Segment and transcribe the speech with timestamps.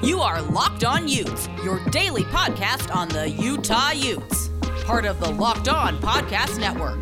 [0.00, 4.48] You are Locked On Utes, your daily podcast on the Utah Utes.
[4.84, 7.00] Part of the Locked On Podcast Network.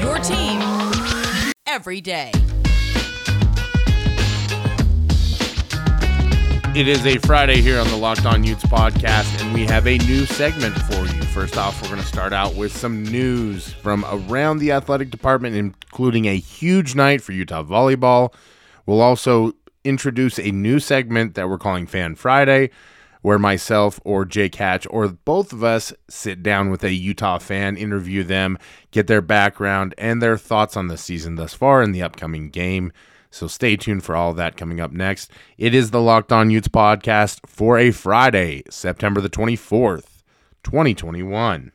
[0.00, 0.60] Your team
[1.66, 2.30] every day.
[6.78, 9.98] It is a Friday here on the Locked On Utes podcast, and we have a
[9.98, 11.22] new segment for you.
[11.22, 15.56] First off, we're going to start out with some news from around the athletic department,
[15.56, 18.32] including a huge night for Utah volleyball.
[18.86, 19.52] We'll also
[19.84, 22.70] introduce a new segment that we're calling Fan Friday,
[23.22, 27.76] where myself or Jake Hatch or both of us sit down with a Utah fan,
[27.76, 28.58] interview them,
[28.90, 32.92] get their background and their thoughts on the season thus far and the upcoming game.
[33.30, 35.30] So stay tuned for all that coming up next.
[35.56, 40.22] It is the Locked On Utes podcast for a Friday, September the 24th,
[40.64, 41.72] 2021.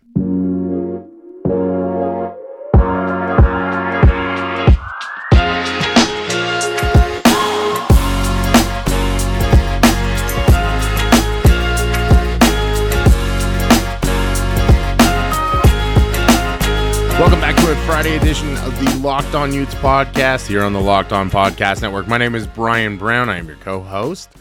[18.26, 22.08] Edition of the Locked On Utes podcast here on the Locked On Podcast Network.
[22.08, 23.30] My name is Brian Brown.
[23.30, 24.32] I am your co host,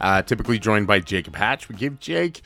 [0.00, 1.68] uh, typically joined by Jacob Hatch.
[1.68, 2.42] We give Jake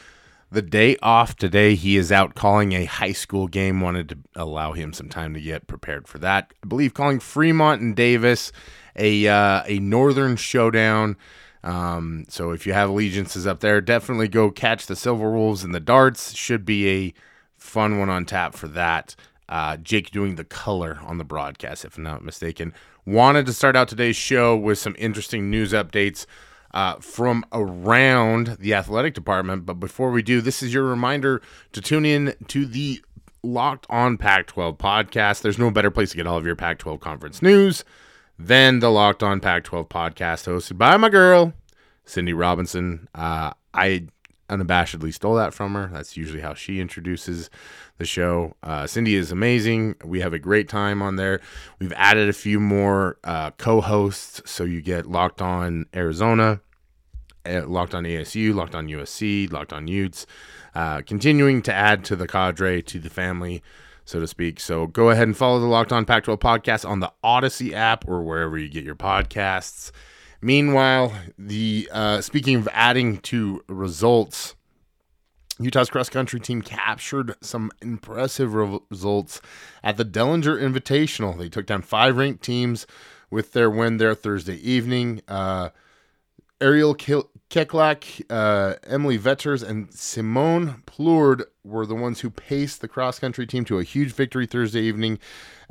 [0.50, 1.76] the day off today.
[1.76, 5.40] He is out calling a high school game, wanted to allow him some time to
[5.40, 6.52] get prepared for that.
[6.62, 8.52] I believe calling Fremont and Davis
[8.94, 11.16] a, uh, a northern showdown.
[11.64, 15.74] Um, so if you have allegiances up there, definitely go catch the Silver Wolves and
[15.74, 16.34] the Darts.
[16.34, 17.14] Should be a
[17.56, 19.16] fun one on tap for that
[19.48, 22.72] uh, Jake doing the color on the broadcast, if I'm not mistaken.
[23.04, 26.26] Wanted to start out today's show with some interesting news updates
[26.72, 29.66] uh, from around the athletic department.
[29.66, 33.02] But before we do, this is your reminder to tune in to the
[33.42, 35.42] Locked On Pac 12 podcast.
[35.42, 37.84] There's no better place to get all of your Pac 12 conference news
[38.38, 41.52] than the Locked On Pac 12 podcast hosted by my girl,
[42.04, 43.08] Cindy Brunson.
[43.14, 44.06] Uh, I
[44.53, 45.91] unabashedly stole that from her.
[45.92, 47.50] That's usually how she introduces
[47.98, 48.56] the show.
[48.62, 49.97] Uh, Cindy is amazing.
[50.05, 51.40] We have a great time on there.
[51.79, 54.42] We've added a few more uh, co hosts.
[54.45, 56.61] So you get Locked On Arizona,
[57.46, 60.27] uh, Locked On ASU, Locked On USC, Locked On Utes,
[60.74, 63.62] uh, continuing to add to the cadre, to the family.
[64.05, 64.58] So to speak.
[64.58, 68.08] So go ahead and follow the Locked On Pac 12 podcast on the Odyssey app
[68.08, 69.92] or wherever you get your podcasts.
[70.45, 74.57] Meanwhile, the uh, speaking of adding to results,
[75.61, 79.41] Utah's cross country team captured some impressive re- results
[79.85, 81.39] at the Dellinger Invitational.
[81.39, 82.89] They took down five ranked teams
[83.30, 85.23] with their win there Thursday evening.
[85.29, 85.69] Uh,
[86.61, 93.19] Ariel Keklak, uh, Emily Venters, and Simone Plourde were the ones who paced the cross
[93.19, 95.19] country team to a huge victory Thursday evening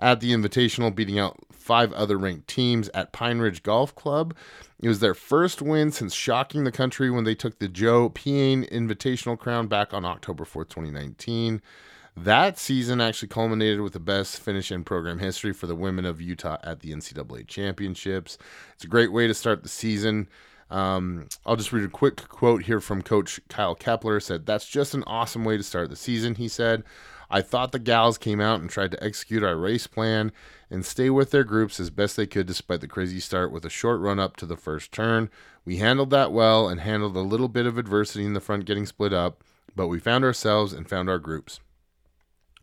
[0.02, 4.36] at the Invitational, beating out five other ranked teams at Pine Ridge Golf Club.
[4.82, 8.66] It was their first win since shocking the country when they took the Joe Piane
[8.66, 11.62] Invitational crown back on October 4th, 2019.
[12.18, 16.20] That season actually culminated with the best finish in program history for the women of
[16.20, 18.38] Utah at the NCAA championships.
[18.74, 20.28] It's a great way to start the season.
[20.70, 24.20] Um, I'll just read a quick quote here from Coach Kyle Kepler.
[24.20, 26.36] Said that's just an awesome way to start the season.
[26.36, 26.84] He said,
[27.34, 30.34] "I thought the gals came out and tried to execute our race plan
[30.70, 33.70] and stay with their groups as best they could despite the crazy start with a
[33.70, 35.30] short run up to the first turn.
[35.64, 38.86] We handled that well and handled a little bit of adversity in the front getting
[38.86, 39.44] split up,
[39.76, 41.62] but we found ourselves and found our groups.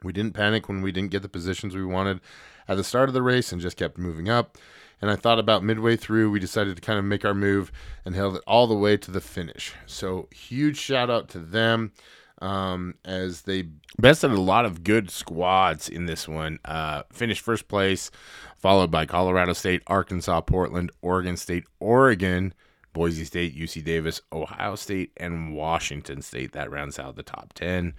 [0.02, 2.20] We didn't panic when we didn't get the positions we wanted
[2.68, 4.58] at the start of the race and just kept moving up."
[5.00, 7.72] And I thought about midway through, we decided to kind of make our move
[8.04, 9.72] and held it all the way to the finish.
[9.86, 11.92] So huge shout out to them
[12.40, 13.68] um, as they
[13.98, 16.58] bested a lot of good squads in this one.
[16.64, 18.10] Uh, finished first place,
[18.56, 22.54] followed by Colorado State, Arkansas, Portland, Oregon State, Oregon,
[22.92, 26.52] Boise State, UC Davis, Ohio State, and Washington State.
[26.52, 27.94] That rounds out the top 10.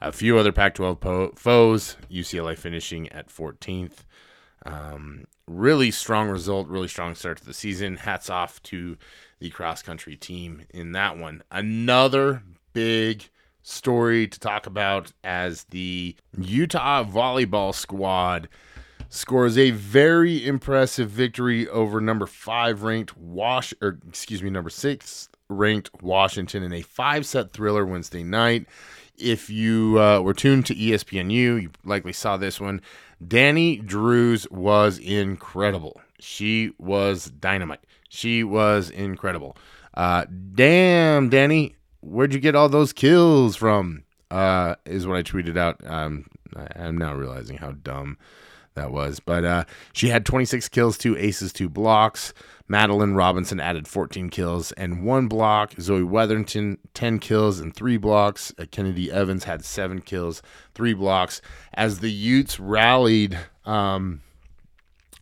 [0.00, 4.04] A few other Pac 12 po- foes, UCLA finishing at 14th.
[4.66, 7.96] Um, really strong result, really strong start to the season.
[7.96, 8.96] Hats off to
[9.38, 11.42] the cross country team in that one.
[11.50, 12.42] Another
[12.72, 13.28] big
[13.64, 18.48] story to talk about as the Utah volleyball squad
[19.08, 25.28] scores a very impressive victory over number five ranked Wash or excuse me, number six
[25.48, 28.66] ranked Washington in a five set thriller Wednesday night.
[29.16, 32.80] If you uh, were tuned to ESPNU, you likely saw this one.
[33.24, 36.00] Dani Drews was incredible.
[36.18, 37.80] She was dynamite.
[38.08, 39.56] She was incredible.
[39.94, 40.24] Uh,
[40.54, 44.04] damn, Dani, where'd you get all those kills from?
[44.30, 45.80] Uh, is what I tweeted out.
[45.86, 46.26] Um,
[46.76, 48.18] I'm now realizing how dumb
[48.74, 49.20] that was.
[49.20, 52.32] But uh, she had 26 kills, two aces, two blocks.
[52.68, 55.74] Madelyn Robinson added 14 kills and one block.
[55.80, 58.52] Zoe Weatherington, 10 kills and three blocks.
[58.58, 60.42] Uh, Kennedy Evans had seven kills,
[60.74, 61.40] three blocks.
[61.74, 64.22] As the Utes rallied, um,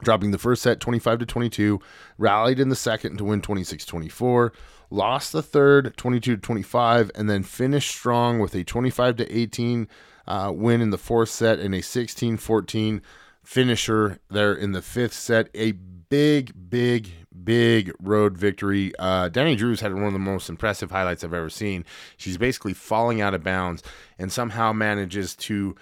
[0.02, 1.80] dropping the first set 25 to 22,
[2.18, 4.52] rallied in the second to win 26 24,
[4.90, 9.88] lost the third 22 to 25, and then finished strong with a 25 to 18
[10.26, 13.02] uh, win in the fourth set and a 16 14
[13.42, 15.48] finisher there in the fifth set.
[15.54, 17.10] A big, big,
[17.42, 18.92] big road victory.
[18.98, 21.84] Uh, Dani Drews had one of the most impressive highlights I've ever seen.
[22.16, 23.82] She's basically falling out of bounds
[24.18, 25.74] and somehow manages to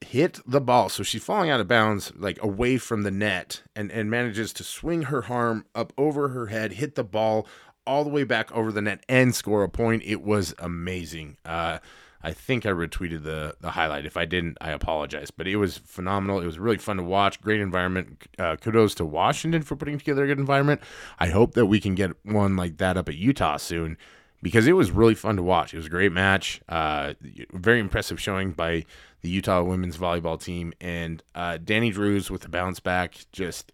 [0.00, 0.88] hit the ball.
[0.88, 4.64] So she's falling out of bounds, like away from the net, and, and manages to
[4.64, 7.46] swing her arm up over her head, hit the ball
[7.86, 10.02] all the way back over the net, and score a point.
[10.04, 11.36] It was amazing.
[11.44, 11.78] Uh,
[12.22, 14.04] I think I retweeted the the highlight.
[14.04, 15.30] If I didn't, I apologize.
[15.30, 16.40] But it was phenomenal.
[16.40, 17.40] It was really fun to watch.
[17.40, 18.26] Great environment.
[18.38, 20.80] Uh, kudos to Washington for putting together a good environment.
[21.20, 23.96] I hope that we can get one like that up at Utah soon
[24.42, 25.74] because it was really fun to watch.
[25.74, 26.60] It was a great match.
[26.68, 27.14] Uh,
[27.52, 28.84] very impressive showing by
[29.22, 33.16] the Utah women's volleyball team and uh, Dani Drews with the bounce back.
[33.32, 33.72] Just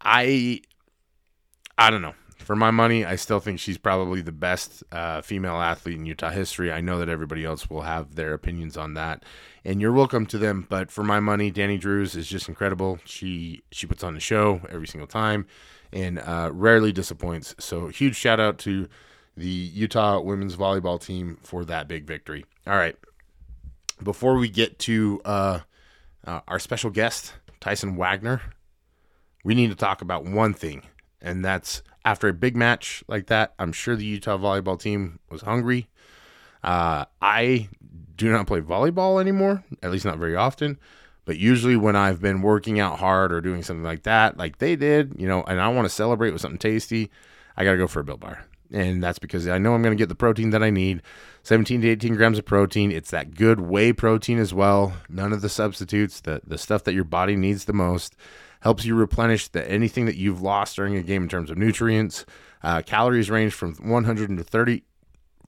[0.00, 0.62] I
[1.76, 5.56] I don't know for my money, I still think she's probably the best uh, female
[5.56, 6.72] athlete in Utah history.
[6.72, 9.24] I know that everybody else will have their opinions on that,
[9.64, 10.66] and you're welcome to them.
[10.68, 12.98] But for my money, Dani Drews is just incredible.
[13.04, 15.46] She she puts on the show every single time,
[15.92, 17.54] and uh, rarely disappoints.
[17.58, 18.88] So huge shout out to
[19.36, 22.44] the Utah women's volleyball team for that big victory.
[22.66, 22.96] All right,
[24.02, 25.60] before we get to uh,
[26.26, 28.42] uh our special guest Tyson Wagner,
[29.44, 30.82] we need to talk about one thing,
[31.20, 35.42] and that's after a big match like that, I'm sure the Utah volleyball team was
[35.42, 35.88] hungry.
[36.62, 37.68] Uh, I
[38.16, 40.78] do not play volleyball anymore, at least not very often.
[41.24, 44.74] But usually, when I've been working out hard or doing something like that, like they
[44.74, 47.10] did, you know, and I want to celebrate with something tasty,
[47.56, 48.44] I got to go for a Built Bar.
[48.72, 51.02] And that's because I know I'm going to get the protein that I need
[51.42, 52.90] 17 to 18 grams of protein.
[52.90, 54.94] It's that good whey protein as well.
[55.08, 58.16] None of the substitutes, the, the stuff that your body needs the most
[58.60, 62.24] helps you replenish the, anything that you've lost during a game in terms of nutrients.
[62.62, 64.84] Uh, calories range from 130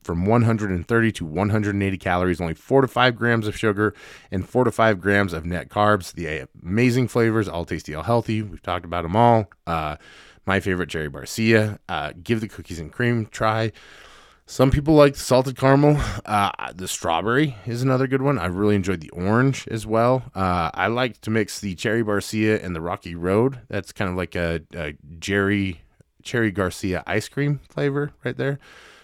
[0.03, 3.95] from 130 to 180 calories, only four to five grams of sugar,
[4.31, 6.13] and four to five grams of net carbs.
[6.13, 8.43] The amazing flavors, all tasty, all healthy.
[8.43, 9.47] We've talked about them all.
[9.67, 9.97] Uh,
[10.47, 11.79] my favorite, Jerry Barcia.
[11.89, 13.73] Uh, give the cookies and cream try.
[14.47, 15.99] Some people like the salted caramel.
[16.27, 18.39] Uh, the strawberry is another good one.
[18.39, 20.25] I really enjoyed the orange as well.
[20.35, 23.61] Uh, I like to mix the cherry Barcia and the Rocky Road.
[23.69, 25.81] That's kind of like a, a Jerry
[26.23, 28.59] cherry Garcia ice cream flavor right there.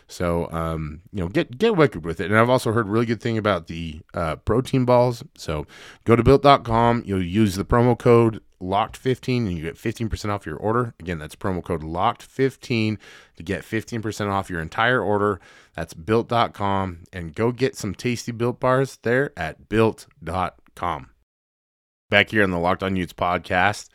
[0.08, 2.30] So um, you know, get get wicked with it.
[2.30, 5.22] And I've also heard really good thing about the uh, protein balls.
[5.36, 5.66] So
[6.04, 7.04] go to built.com.
[7.06, 10.94] You'll use the promo code locked15 and you get 15% off your order.
[11.00, 12.98] Again, that's promo code locked15
[13.36, 15.40] to get 15% off your entire order.
[15.74, 21.10] That's built.com and go get some tasty built bars there at built.com.
[22.10, 23.88] Back here on the Locked On Utes podcast,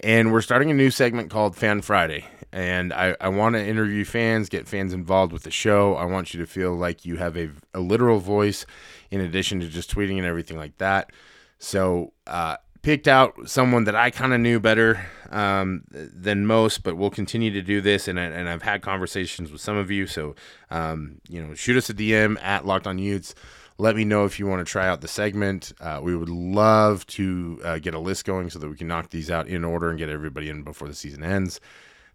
[0.00, 2.24] and we're starting a new segment called Fan Friday.
[2.50, 5.94] And I, I want to interview fans, get fans involved with the show.
[5.94, 8.64] I want you to feel like you have a, a literal voice
[9.10, 11.10] in addition to just tweeting and everything like that.
[11.58, 16.96] So, uh, picked out someone that I kind of knew better um, than most, but
[16.96, 18.08] we'll continue to do this.
[18.08, 20.06] And, and I've had conversations with some of you.
[20.06, 20.34] So,
[20.70, 23.34] um, you know, shoot us a DM at Locked On Utes.
[23.78, 25.72] Let me know if you want to try out the segment.
[25.80, 29.10] Uh, we would love to uh, get a list going so that we can knock
[29.10, 31.60] these out in order and get everybody in before the season ends.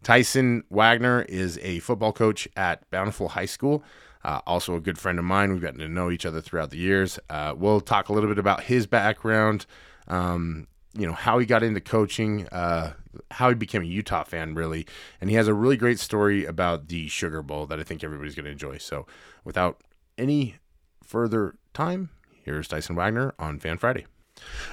[0.04, 3.84] Tyson Wagner is a football coach at Bountiful High School.
[4.24, 5.52] Uh, also, a good friend of mine.
[5.52, 7.18] We've gotten to know each other throughout the years.
[7.30, 9.66] Uh, we'll talk a little bit about his background,
[10.08, 12.94] um, you know, how he got into coaching, uh,
[13.32, 14.86] how he became a Utah fan, really.
[15.22, 18.36] And he has a really great story about the Sugar Bowl that I think everybody's
[18.36, 18.78] going to enjoy.
[18.78, 19.06] So,
[19.44, 19.82] without
[20.18, 20.56] any
[21.04, 22.10] further time,
[22.44, 24.06] here's Tyson Wagner on Fan Friday.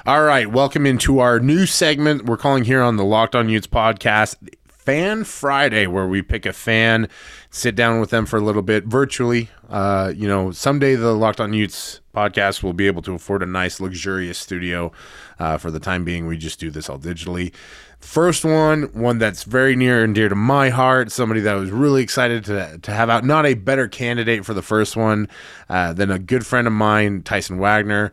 [0.06, 3.66] All right, welcome into our new segment we're calling here on the Locked On Utes
[3.66, 4.36] podcast
[4.84, 7.08] Fan Friday, where we pick a fan,
[7.50, 9.48] sit down with them for a little bit virtually.
[9.68, 13.46] Uh, you know, someday the Locked On Utes podcast will be able to afford a
[13.46, 14.92] nice, luxurious studio.
[15.38, 17.52] Uh, for the time being, we just do this all digitally.
[17.98, 21.70] First one, one that's very near and dear to my heart, somebody that I was
[21.70, 23.24] really excited to, to have out.
[23.24, 25.28] Not a better candidate for the first one
[25.70, 28.12] uh, than a good friend of mine, Tyson Wagner.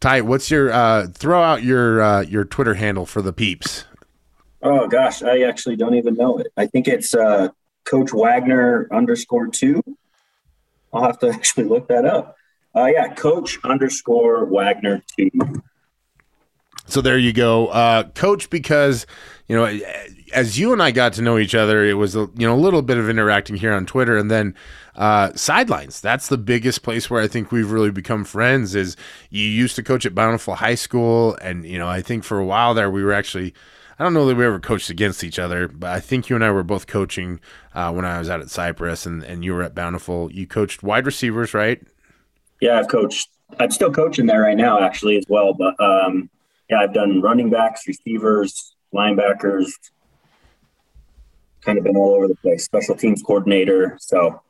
[0.00, 3.84] Ty, what's your uh, throw out your uh, your Twitter handle for the peeps?
[4.62, 6.48] Oh gosh, I actually don't even know it.
[6.56, 7.48] I think it's uh,
[7.84, 9.82] Coach Wagner underscore two.
[10.92, 12.36] I'll have to actually look that up.
[12.74, 15.30] Uh, yeah, Coach underscore Wagner two.
[16.86, 18.50] So there you go, uh, coach.
[18.50, 19.06] Because
[19.48, 19.80] you know,
[20.34, 22.82] as you and I got to know each other, it was you know a little
[22.82, 24.54] bit of interacting here on Twitter, and then
[24.96, 26.00] uh, sidelines.
[26.00, 28.74] That's the biggest place where I think we've really become friends.
[28.74, 28.96] Is
[29.30, 32.44] you used to coach at Bountiful High School, and you know I think for a
[32.44, 33.54] while there we were actually.
[34.00, 36.42] I don't know that we ever coached against each other, but I think you and
[36.42, 37.38] I were both coaching
[37.74, 40.32] uh, when I was out at Cypress and, and you were at Bountiful.
[40.32, 41.82] You coached wide receivers, right?
[42.62, 43.28] Yeah, I've coached.
[43.58, 45.52] I'm still coaching there right now, actually, as well.
[45.52, 46.30] But um,
[46.70, 49.68] yeah, I've done running backs, receivers, linebackers,
[51.60, 52.64] kind of been all over the place.
[52.64, 53.98] Special teams coordinator.
[54.00, 54.40] So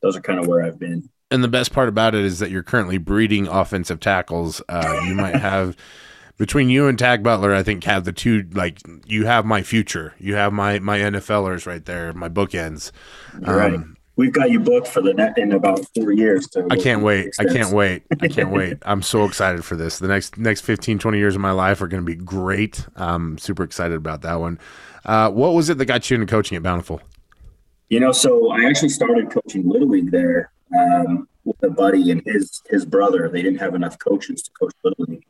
[0.00, 1.10] those are kind of where I've been.
[1.32, 4.62] And the best part about it is that you're currently breeding offensive tackles.
[4.68, 5.76] Uh, you might have
[6.38, 10.14] between you and Tag Butler, I think have the two like you have my future.
[10.18, 12.92] You have my my NFLers right there, my bookends.
[13.44, 13.80] Um, right
[14.16, 16.48] we've got you booked for the net in about four years.
[16.70, 17.34] I can't wait.
[17.38, 18.02] I can't wait.
[18.20, 18.78] I can't wait.
[18.82, 19.98] I'm so excited for this.
[19.98, 22.86] The next next 15, 20 years of my life are going to be great.
[22.96, 24.58] I'm super excited about that one.
[25.04, 27.00] Uh, what was it that got you into coaching at Bountiful?
[27.88, 32.22] You know, so I actually started coaching Little League there um, with a buddy and
[32.26, 33.28] his his brother.
[33.28, 35.24] They didn't have enough coaches to coach Little League.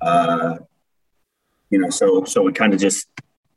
[0.00, 0.58] Uh,
[1.70, 3.08] you know, so so we kind of just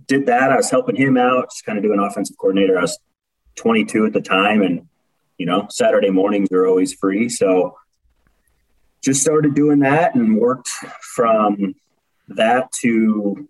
[0.08, 0.51] did that.
[0.51, 2.77] I was helping him out, just kind of doing offensive coordinator.
[2.77, 2.98] I was
[3.55, 4.88] 22 at the time, and
[5.38, 7.29] you know, Saturday mornings are always free.
[7.29, 7.77] So
[9.01, 10.69] just started doing that and worked
[11.15, 11.75] from
[12.27, 13.48] that to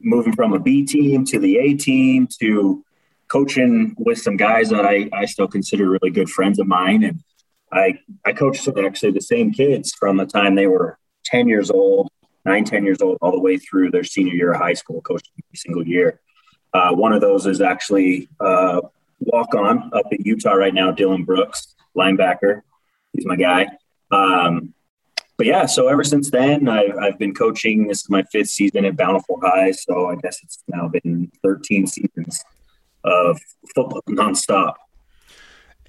[0.00, 2.84] moving from a B team to the A team to
[3.28, 7.02] coaching with some guys that I, I still consider really good friends of mine.
[7.02, 7.22] And
[7.72, 12.10] I, I coached actually the same kids from the time they were 10 years old,
[12.44, 15.30] nine, 10 years old, all the way through their senior year of high school, coached
[15.38, 16.20] every single year.
[16.74, 18.80] Uh, one of those is actually uh,
[19.20, 22.62] walk on up at Utah right now, Dylan Brooks, linebacker.
[23.12, 23.68] He's my guy.
[24.10, 24.74] Um,
[25.36, 27.88] but yeah, so ever since then, I've, I've been coaching.
[27.88, 29.72] This is my fifth season at Bountiful High.
[29.72, 32.42] So I guess it's now been 13 seasons
[33.04, 33.38] of
[33.74, 34.74] football nonstop.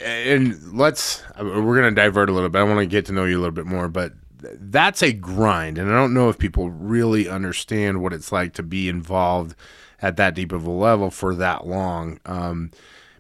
[0.04, 2.60] And let's, we're going to divert a little bit.
[2.60, 4.14] I want to get to know you a little bit more, but
[4.60, 5.78] that's a grind.
[5.78, 9.56] And I don't know if people really understand what it's like to be involved
[10.02, 12.20] at that deep of a level for that long.
[12.26, 12.72] Um,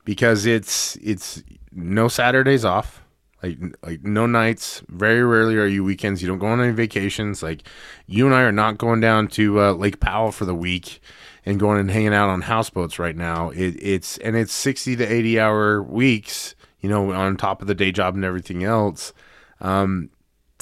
[0.06, 3.02] because it's it's no Saturdays off.
[3.42, 4.82] Like like no nights.
[4.88, 6.22] Very rarely are you weekends.
[6.22, 7.44] You don't go on any vacations.
[7.44, 7.64] Like
[8.08, 11.02] you and I are not going down to uh, Lake Powell for the week
[11.46, 13.50] and going and hanging out on houseboats right now.
[13.50, 16.56] It, it's and it's sixty to eighty hour weeks.
[16.80, 19.14] You know, on top of the day job and everything else.
[19.62, 20.10] Um,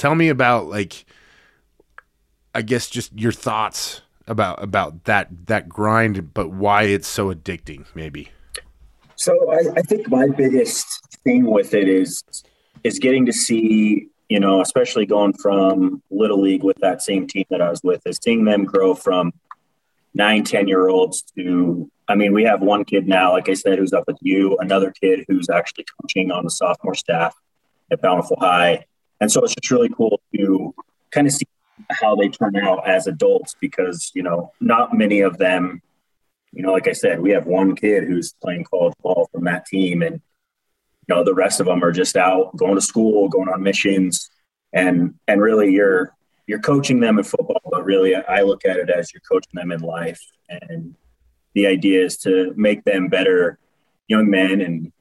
[0.01, 1.05] tell me about like,
[2.55, 7.85] I guess just your thoughts about about that that grind, but why it's so addicting,
[7.93, 8.29] maybe.
[9.15, 10.87] So I, I think my biggest
[11.23, 12.23] thing with it is
[12.83, 17.45] is getting to see, you know, especially going from little league with that same team
[17.51, 19.31] that I was with, is seeing them grow from
[20.15, 23.77] nine, 10 year olds to, I mean, we have one kid now, like I said,
[23.77, 27.35] who's up with you, another kid who's actually coaching on the sophomore staff
[27.91, 28.85] at Bountiful High.
[29.21, 30.75] And so it's just really cool to
[31.11, 31.45] kind of see
[31.89, 35.81] how they turn out as adults because, you know, not many of them
[36.53, 39.65] you know, like I said, we have one kid who's playing college ball from that
[39.65, 43.49] team, and you know, the rest of them are just out going to school, going
[43.49, 44.29] on missions,
[44.73, 46.13] and and really, you're
[46.47, 49.71] you're coaching them in football, but really, I look at it as you're coaching them
[49.71, 50.95] in life, and
[51.53, 53.57] the idea is to make them better
[54.07, 54.91] young men and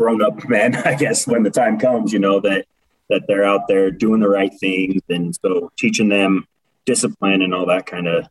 [0.00, 2.66] grown up men, I guess, when the time comes, you know, that
[3.10, 6.46] that they're out there doing the right things, and so teaching them
[6.86, 8.26] discipline and all that kind of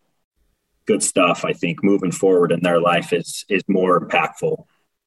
[0.86, 4.66] good stuff, I think, moving forward in their life is is more impactful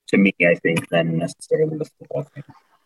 [0.09, 2.45] to me, I think, than necessarily the football thing.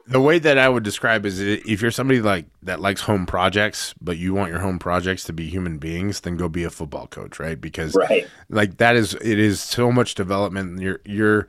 [0.08, 3.92] The way that I would describe is if you're somebody like that likes home projects,
[4.00, 7.08] but you want your home projects to be human beings, then go be a football
[7.08, 7.60] coach, right?
[7.60, 8.26] Because right.
[8.48, 10.80] like that is it is so much development.
[10.80, 11.48] You're you're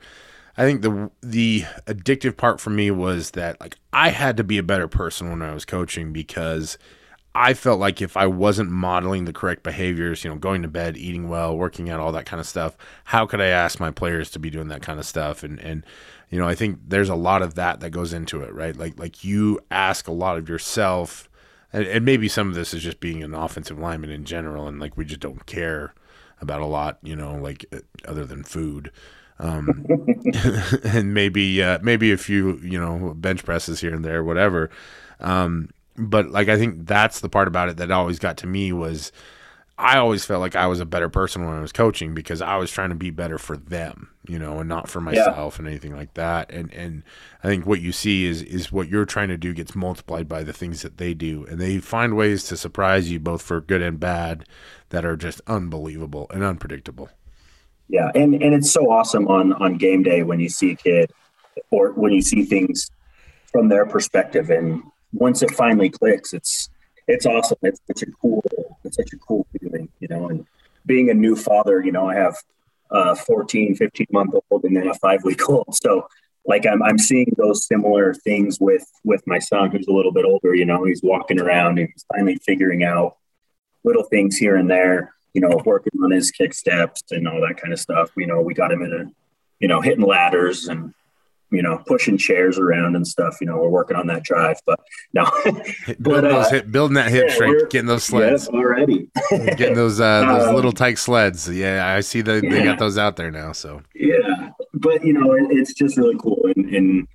[0.58, 4.58] I think the the addictive part for me was that like I had to be
[4.58, 6.76] a better person when I was coaching because
[7.32, 10.96] I felt like if I wasn't modeling the correct behaviors, you know, going to bed,
[10.96, 14.30] eating well, working out, all that kind of stuff, how could I ask my players
[14.32, 15.44] to be doing that kind of stuff?
[15.44, 15.86] And and
[16.28, 18.76] you know, I think there's a lot of that that goes into it, right?
[18.76, 21.30] Like like you ask a lot of yourself,
[21.72, 24.80] and, and maybe some of this is just being an offensive lineman in general, and
[24.80, 25.94] like we just don't care
[26.40, 27.64] about a lot, you know, like
[28.04, 28.90] other than food.
[29.40, 29.86] Um,
[30.84, 34.70] and maybe uh, maybe a few you know bench presses here and there, whatever.
[35.20, 38.72] Um, but like I think that's the part about it that always got to me
[38.72, 39.12] was
[39.78, 42.56] I always felt like I was a better person when I was coaching because I
[42.56, 45.58] was trying to be better for them, you know, and not for myself yeah.
[45.60, 46.50] and anything like that.
[46.50, 47.04] And and
[47.44, 50.42] I think what you see is is what you're trying to do gets multiplied by
[50.42, 53.80] the things that they do, and they find ways to surprise you both for good
[53.80, 54.44] and bad
[54.88, 57.10] that are just unbelievable and unpredictable.
[57.88, 61.10] Yeah, and and it's so awesome on on game day when you see a kid
[61.70, 62.90] or when you see things
[63.50, 66.68] from their perspective, and once it finally clicks, it's
[67.06, 67.58] it's awesome.
[67.62, 68.44] It's such a cool,
[68.84, 70.28] it's such a cool feeling, you know.
[70.28, 70.46] And
[70.84, 72.36] being a new father, you know, I have
[72.90, 75.74] a 14, 15 month old and then a five week old.
[75.74, 76.08] So
[76.48, 80.24] like I'm, I'm seeing those similar things with with my son who's a little bit
[80.24, 83.18] older you know he's walking around and he's finally figuring out
[83.84, 87.60] little things here and there you know working on his kick steps and all that
[87.60, 89.04] kind of stuff you know we got him in a
[89.60, 90.94] you know hitting ladders and
[91.50, 93.38] you know, pushing chairs around and stuff.
[93.40, 94.80] You know, we're working on that drive, but
[95.14, 95.24] no,
[95.98, 100.24] but, uh, hip, building that hip yeah, strength, getting those sleds already, getting those uh,
[100.26, 101.48] those um, little tight sleds.
[101.48, 102.50] Yeah, I see that yeah.
[102.50, 103.52] they got those out there now.
[103.52, 107.08] So yeah, but you know, it, it's just really cool, and, and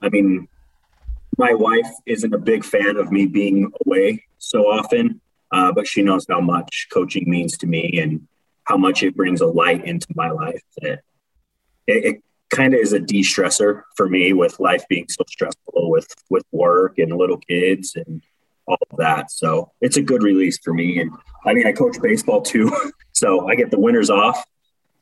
[0.00, 0.48] I mean,
[1.36, 5.20] my wife isn't a big fan of me being away so often,
[5.52, 8.26] uh, but she knows how much coaching means to me and
[8.64, 10.62] how much it brings a light into my life.
[10.82, 11.00] That
[11.86, 16.14] it, it kind of is a de-stressor for me with life being so stressful with
[16.30, 18.22] with work and little kids and
[18.66, 19.30] all of that.
[19.30, 21.00] So it's a good release for me.
[21.00, 21.10] And
[21.44, 22.70] I mean, I coach baseball too,
[23.12, 24.44] so I get the winters off.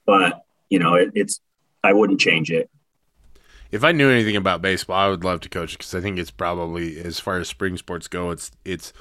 [0.06, 1.40] But you know, it, it's
[1.82, 2.70] I wouldn't change it.
[3.72, 6.30] If I knew anything about baseball, I would love to coach because I think it's
[6.30, 8.92] probably as far as spring sports go, it's it's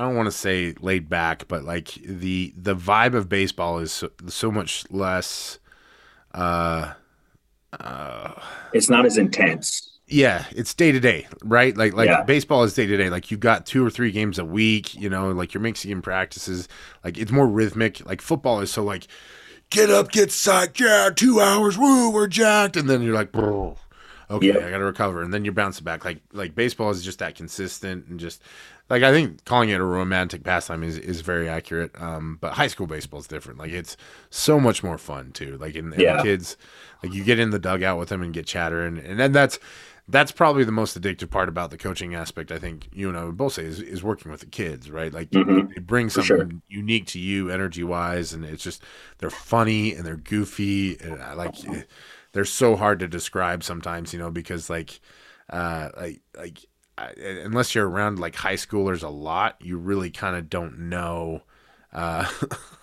[0.00, 3.92] I don't want to say laid back, but like the the vibe of baseball is
[3.92, 5.58] so, so much less.
[6.32, 6.94] Uh,
[7.78, 8.32] uh,
[8.72, 9.98] it's not as intense.
[10.06, 11.76] Yeah, it's day to day, right?
[11.76, 12.22] Like like yeah.
[12.22, 13.10] baseball is day to day.
[13.10, 16.00] Like you've got two or three games a week, you know, like you're mixing in
[16.00, 16.66] practices.
[17.04, 18.02] Like it's more rhythmic.
[18.06, 19.06] Like football is so like
[19.68, 23.76] get up, get psyched, yeah, two hours, woo, we're jacked, and then you're like, Bro.
[24.30, 24.66] okay, yeah.
[24.66, 26.06] I got to recover, and then you're bouncing back.
[26.06, 28.42] Like like baseball is just that consistent and just
[28.90, 31.92] like I think calling it a romantic pastime is, is very accurate.
[32.00, 33.58] Um, but high school baseball is different.
[33.60, 33.96] Like it's
[34.30, 35.56] so much more fun too.
[35.58, 36.22] Like in, in yeah.
[36.22, 36.56] kids,
[37.02, 39.60] like you get in the dugout with them and get chattering, and then that's
[40.08, 42.50] that's probably the most addictive part about the coaching aspect.
[42.50, 45.12] I think you and I would both say is, is working with the kids, right?
[45.12, 45.72] Like mm-hmm.
[45.72, 46.48] they bring something sure.
[46.68, 48.82] unique to you, energy wise, and it's just
[49.18, 51.54] they're funny and they're goofy, and I like
[52.32, 55.00] they're so hard to describe sometimes, you know, because like
[55.48, 56.58] uh like like
[57.16, 61.42] unless you're around like high schoolers a lot, you really kind of don't know
[61.92, 62.28] uh,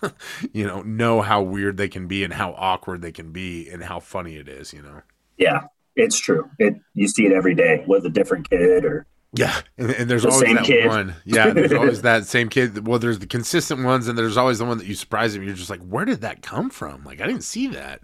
[0.54, 3.84] you know, know how weird they can be and how awkward they can be and
[3.84, 5.02] how funny it is, you know.
[5.38, 5.62] Yeah,
[5.96, 6.50] it's true.
[6.60, 10.24] It you see it every day with a different kid or yeah, and, and there's
[10.24, 10.88] the always that kid.
[10.88, 11.16] one.
[11.26, 12.88] Yeah, there's always that same kid.
[12.88, 15.44] Well, there's the consistent ones, and there's always the one that you surprise them.
[15.44, 17.04] You're just like, where did that come from?
[17.04, 18.02] Like, I didn't see that.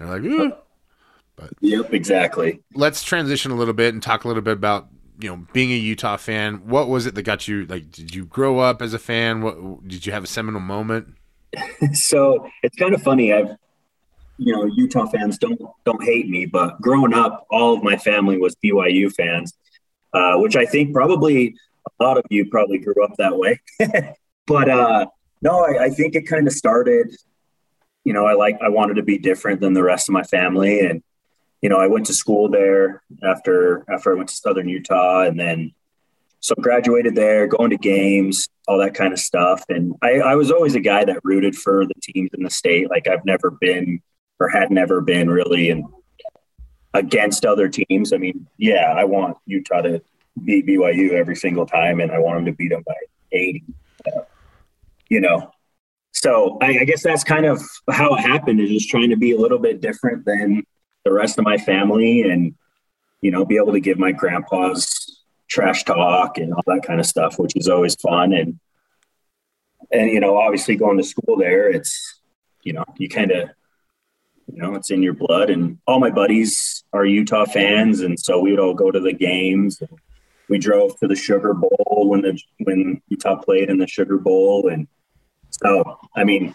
[0.00, 0.56] And they're like, eh.
[1.36, 2.62] but yep, exactly.
[2.74, 4.88] Let's transition a little bit and talk a little bit about
[5.18, 7.90] you know, being a Utah fan, what was it that got you like?
[7.90, 9.42] Did you grow up as a fan?
[9.42, 11.14] What did you have a seminal moment?
[11.92, 13.32] so it's kind of funny.
[13.32, 13.56] I've,
[14.38, 18.38] you know, Utah fans don't don't hate me, but growing up, all of my family
[18.38, 19.54] was BYU fans,
[20.12, 21.54] uh, which I think probably
[22.00, 23.60] a lot of you probably grew up that way.
[24.46, 25.06] but uh,
[25.42, 27.14] no, I, I think it kind of started.
[28.04, 30.80] You know, I like I wanted to be different than the rest of my family,
[30.80, 31.02] and
[31.64, 35.40] you know, I went to school there after after I went to Southern Utah, and
[35.40, 35.72] then
[36.40, 39.64] so graduated there, going to games, all that kind of stuff.
[39.70, 42.90] And I, I was always a guy that rooted for the teams in the state.
[42.90, 44.02] Like I've never been
[44.38, 45.88] or had never been really in,
[46.92, 48.12] against other teams.
[48.12, 50.02] I mean, yeah, I want Utah to
[50.44, 52.94] beat BYU every single time, and I want them to beat them by
[53.32, 53.64] 80.
[54.06, 54.20] Uh,
[55.08, 55.50] you know,
[56.12, 58.60] so I, I, guess that's kind of how it happened.
[58.60, 60.62] Is just trying to be a little bit different than
[61.04, 62.54] the rest of my family and
[63.20, 67.06] you know be able to give my grandpa's trash talk and all that kind of
[67.06, 68.32] stuff which is always fun.
[68.32, 68.58] And
[69.90, 72.20] and you know obviously going to school there it's
[72.62, 73.50] you know you kind of
[74.46, 75.50] you know it's in your blood.
[75.50, 78.00] And all my buddies are utah fans.
[78.00, 79.82] And so we would all go to the games.
[80.48, 84.68] We drove to the sugar bowl when the when utah played in the sugar bowl.
[84.68, 84.88] And
[85.62, 86.54] so i mean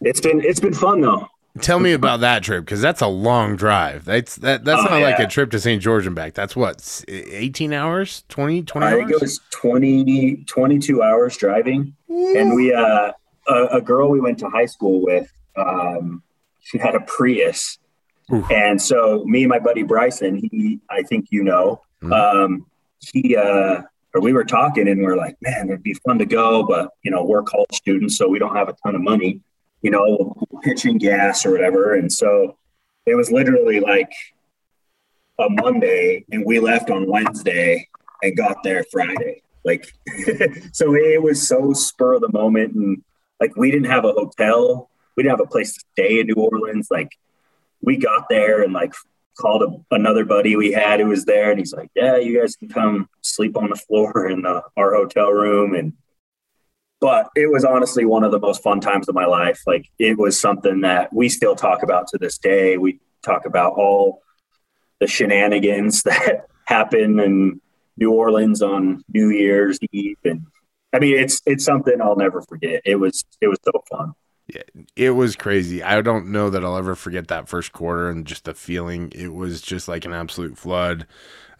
[0.00, 1.26] it's been it's been fun though
[1.60, 4.04] Tell me about that trip because that's a long drive.
[4.04, 4.64] That's that.
[4.64, 5.06] That's oh, not yeah.
[5.06, 5.82] like a trip to St.
[5.82, 6.34] George and back.
[6.34, 8.98] That's what eighteen hours, 20, 20 I hours?
[8.98, 11.94] think it was 20, 22 hours driving.
[12.10, 12.38] Ooh.
[12.38, 13.12] And we, uh,
[13.48, 16.22] a, a, girl we went to high school with, um,
[16.60, 17.78] she had a Prius,
[18.32, 18.44] Ooh.
[18.50, 22.12] and so me and my buddy Bryson, he, I think you know, mm-hmm.
[22.12, 22.66] um,
[23.00, 23.82] he, uh,
[24.14, 26.90] or we were talking and we are like, man, it'd be fun to go, but
[27.02, 29.40] you know, we're college students, so we don't have a ton of money,
[29.82, 31.94] you know, pitching gas or whatever.
[31.94, 32.56] And so
[33.06, 34.12] it was literally like
[35.38, 37.88] a Monday and we left on Wednesday
[38.22, 39.42] and got there Friday.
[39.64, 39.86] Like,
[40.72, 42.74] so it was so spur of the moment.
[42.74, 43.02] And
[43.40, 46.34] like, we didn't have a hotel, we didn't have a place to stay in New
[46.34, 46.88] Orleans.
[46.90, 47.10] Like,
[47.82, 48.92] we got there and like
[49.36, 52.56] called a, another buddy we had who was there, and he's like, "Yeah, you guys
[52.56, 55.92] can come sleep on the floor in the, our hotel room." And
[57.00, 59.62] but it was honestly one of the most fun times of my life.
[59.66, 62.78] Like it was something that we still talk about to this day.
[62.78, 64.22] We talk about all
[65.00, 67.60] the shenanigans that happen in
[67.96, 70.46] New Orleans on New Year's Eve, and
[70.92, 72.82] I mean, it's it's something I'll never forget.
[72.84, 74.12] It was it was so fun.
[74.48, 74.62] Yeah,
[74.94, 75.82] it was crazy.
[75.82, 79.10] I don't know that I'll ever forget that first quarter and just the feeling.
[79.14, 81.06] It was just like an absolute flood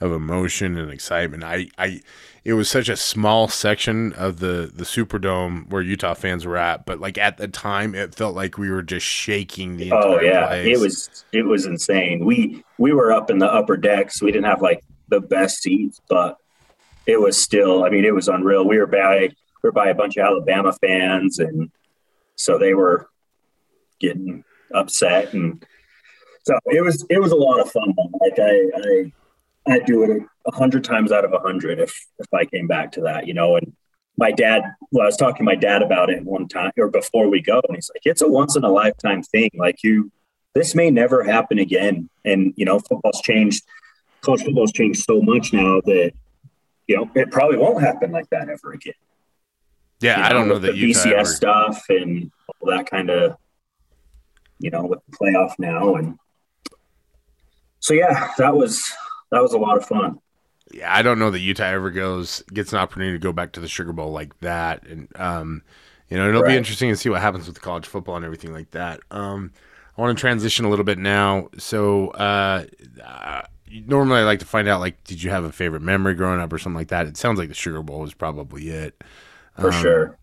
[0.00, 1.44] of emotion and excitement.
[1.44, 2.00] I, I,
[2.44, 6.86] it was such a small section of the the Superdome where Utah fans were at,
[6.86, 9.92] but like at the time, it felt like we were just shaking the.
[9.92, 10.66] oh yeah, place.
[10.66, 12.24] it was it was insane.
[12.24, 14.22] We we were up in the upper decks.
[14.22, 16.36] We didn't have like the best seats, but
[17.06, 17.84] it was still.
[17.84, 18.66] I mean, it was unreal.
[18.66, 19.30] We were by
[19.62, 21.70] we were by a bunch of Alabama fans and
[22.36, 23.08] so they were
[23.98, 25.64] getting upset and
[26.44, 29.12] so it was it was a lot of fun like i i
[29.68, 32.92] i do it a hundred times out of a hundred if if i came back
[32.92, 33.72] to that you know and
[34.18, 37.28] my dad well i was talking to my dad about it one time or before
[37.28, 40.10] we go and he's like it's a once in a lifetime thing like you
[40.56, 42.08] this may never happen again.
[42.24, 43.62] And you know football's changed
[44.22, 46.12] college football's changed so much now that
[46.86, 48.94] you know it probably won't happen like that ever again.
[50.00, 51.24] Yeah, you know, I don't know that the BCS ever...
[51.26, 53.36] stuff and all that kind of,
[54.58, 56.18] you know, with the playoff now, and
[57.80, 58.90] so yeah, that was
[59.30, 60.20] that was a lot of fun.
[60.72, 63.60] Yeah, I don't know that Utah ever goes gets an opportunity to go back to
[63.60, 65.62] the Sugar Bowl like that, and um,
[66.08, 66.50] you know, it'll right.
[66.50, 69.00] be interesting to see what happens with college football and everything like that.
[69.10, 69.52] Um,
[69.96, 71.48] I want to transition a little bit now.
[71.58, 72.66] So, uh,
[73.04, 73.42] uh,
[73.86, 76.52] normally I like to find out like, did you have a favorite memory growing up
[76.52, 77.06] or something like that?
[77.06, 79.02] It sounds like the Sugar Bowl was probably it
[79.58, 80.18] for um, sure.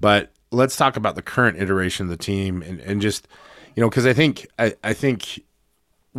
[0.00, 3.26] But let's talk about the current iteration of the team and, and just
[3.74, 5.42] you know because I think I, I think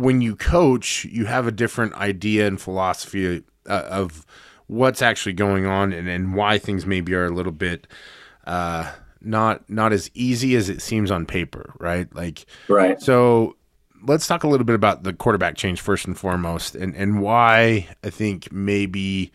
[0.00, 4.24] when you coach you have a different idea and philosophy uh, of
[4.66, 7.86] what's actually going on and, and why things maybe are a little bit
[8.46, 12.12] uh, not not as easy as it seems on paper, right?
[12.14, 13.00] Like right.
[13.00, 13.56] So
[14.06, 17.88] let's talk a little bit about the quarterback change first and foremost, and and why
[18.02, 19.32] I think maybe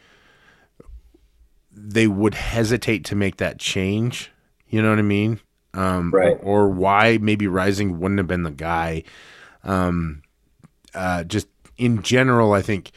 [1.71, 4.31] they would hesitate to make that change.
[4.67, 5.39] You know what I mean?
[5.73, 6.37] Um, right.
[6.41, 9.03] Or, or, why maybe Rising wouldn't have been the guy.
[9.65, 10.23] Um,
[10.95, 12.91] uh, just in general, I think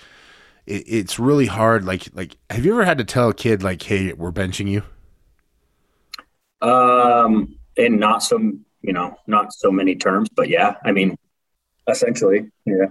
[0.66, 1.84] it, it's really hard.
[1.84, 4.82] Like, like, have you ever had to tell a kid like, "Hey, we're benching you"?
[6.60, 11.16] Um, and not some, you know, not so many terms, but yeah, I mean,
[11.88, 12.86] essentially, yeah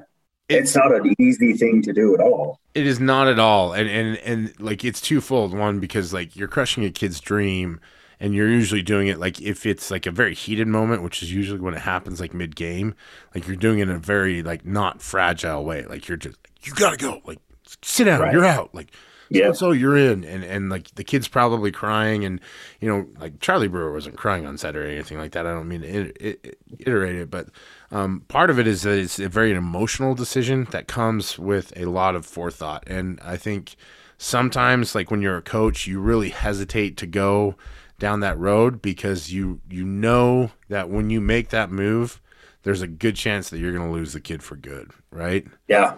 [0.49, 2.59] it's not an easy thing to do at all.
[2.73, 5.53] It is not at all, and and and like it's twofold.
[5.53, 7.79] One because like you're crushing a kid's dream,
[8.19, 11.31] and you're usually doing it like if it's like a very heated moment, which is
[11.31, 12.95] usually when it happens like mid game.
[13.35, 15.85] Like you're doing it in a very like not fragile way.
[15.85, 17.21] Like you're just you gotta go.
[17.25, 17.39] Like
[17.83, 18.33] sit down, right.
[18.33, 18.73] you're out.
[18.73, 18.91] Like
[19.29, 19.51] yeah.
[19.51, 22.39] So you're in, and and like the kid's probably crying, and
[22.79, 25.45] you know, like Charlie Brewer wasn't crying on set or anything like that.
[25.45, 26.35] I don't mean to
[26.79, 27.47] iterate it, but
[27.91, 31.85] um, part of it is that it's a very emotional decision that comes with a
[31.85, 33.75] lot of forethought, and I think
[34.17, 37.55] sometimes, like when you're a coach, you really hesitate to go
[37.99, 42.21] down that road because you you know that when you make that move,
[42.63, 45.45] there's a good chance that you're going to lose the kid for good, right?
[45.67, 45.97] Yeah.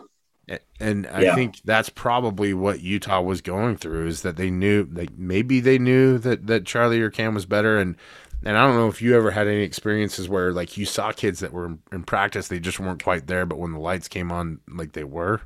[0.79, 1.35] And I yeah.
[1.35, 5.77] think that's probably what Utah was going through is that they knew like maybe they
[5.77, 7.95] knew that that Charlie or Cam was better and
[8.43, 11.39] and I don't know if you ever had any experiences where like you saw kids
[11.41, 14.59] that were in practice they just weren't quite there but when the lights came on
[14.67, 15.41] like they were.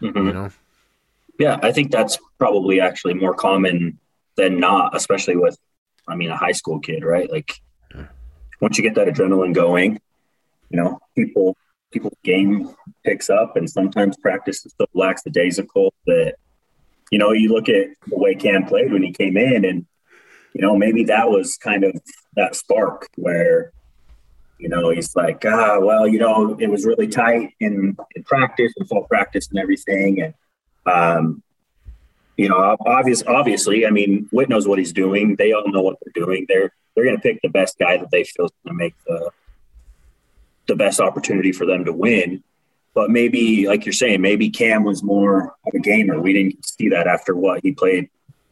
[0.00, 0.26] Mm-hmm.
[0.26, 0.50] You know.
[1.40, 3.98] Yeah, I think that's probably actually more common
[4.36, 5.58] than not, especially with
[6.08, 7.30] I mean a high school kid, right?
[7.30, 7.60] Like
[8.60, 10.00] once you get that adrenaline going,
[10.70, 11.56] you know, people
[11.92, 14.86] people's game picks up, and sometimes practice is so
[15.64, 16.34] cold that
[17.10, 19.86] you know you look at the way Cam played when he came in, and
[20.54, 21.94] you know maybe that was kind of
[22.34, 23.72] that spark where
[24.58, 28.72] you know he's like ah well you know it was really tight in in practice
[28.76, 30.34] and full practice and everything and
[30.86, 31.42] um
[32.36, 35.96] you know obvious obviously i mean Whit knows what he's doing they all know what
[36.02, 38.76] they're doing they're they're going to pick the best guy that they feel is going
[38.76, 39.30] to make the
[40.66, 42.42] the best opportunity for them to win.
[42.94, 46.18] but maybe, like you're saying, maybe Cam was more of a gamer.
[46.18, 48.08] We didn't see that after what he played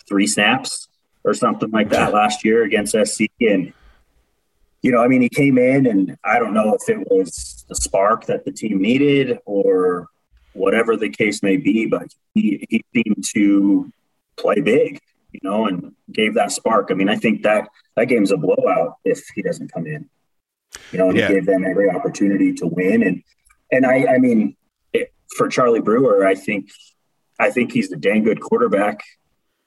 [0.06, 0.86] three snaps
[1.24, 3.22] or something like that last year against SC.
[3.40, 3.72] And,
[4.82, 7.74] you know, I mean, he came in and I don't know if it was the
[7.74, 10.08] spark that the team needed or
[10.54, 13.92] whatever the case may be, but he, he seemed to
[14.36, 15.00] play big,
[15.32, 16.88] you know, and gave that spark.
[16.90, 20.08] I mean, I think that that game's a blowout if he doesn't come in,
[20.92, 21.28] you know, and yeah.
[21.28, 23.02] he gave them every opportunity to win.
[23.02, 23.22] And,
[23.70, 24.56] and I, I mean,
[24.92, 26.70] it, for Charlie Brewer, I think,
[27.38, 29.02] I think he's a dang good quarterback.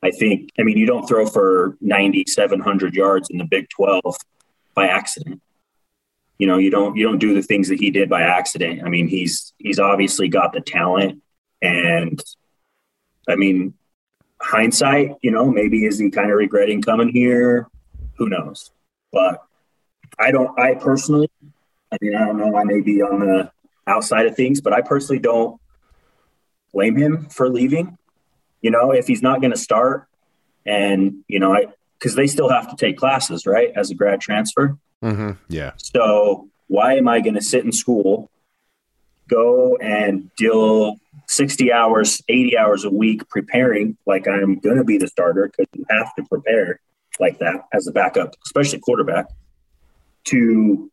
[0.01, 4.15] I think, I mean, you don't throw for 9,700 yards in the Big 12
[4.73, 5.41] by accident.
[6.37, 8.83] You know, you don't, you don't do the things that he did by accident.
[8.83, 11.21] I mean, he's, he's obviously got the talent
[11.61, 12.21] and
[13.27, 13.73] I mean,
[14.39, 17.67] hindsight, you know, maybe is he kind of regretting coming here?
[18.17, 18.71] Who knows?
[19.11, 19.43] But
[20.19, 21.29] I don't, I personally,
[21.91, 23.51] I mean, I don't know, I may be on the
[23.85, 25.59] outside of things, but I personally don't
[26.73, 27.97] blame him for leaving.
[28.61, 30.07] You know, if he's not going to start,
[30.65, 34.21] and you know, I because they still have to take classes, right, as a grad
[34.21, 34.77] transfer.
[35.03, 35.31] Mm-hmm.
[35.49, 35.71] Yeah.
[35.77, 38.29] So why am I going to sit in school,
[39.27, 44.97] go and deal 60 hours, 80 hours a week preparing like I'm going to be
[44.97, 46.79] the starter because you have to prepare
[47.19, 49.27] like that as a backup, especially quarterback,
[50.25, 50.91] to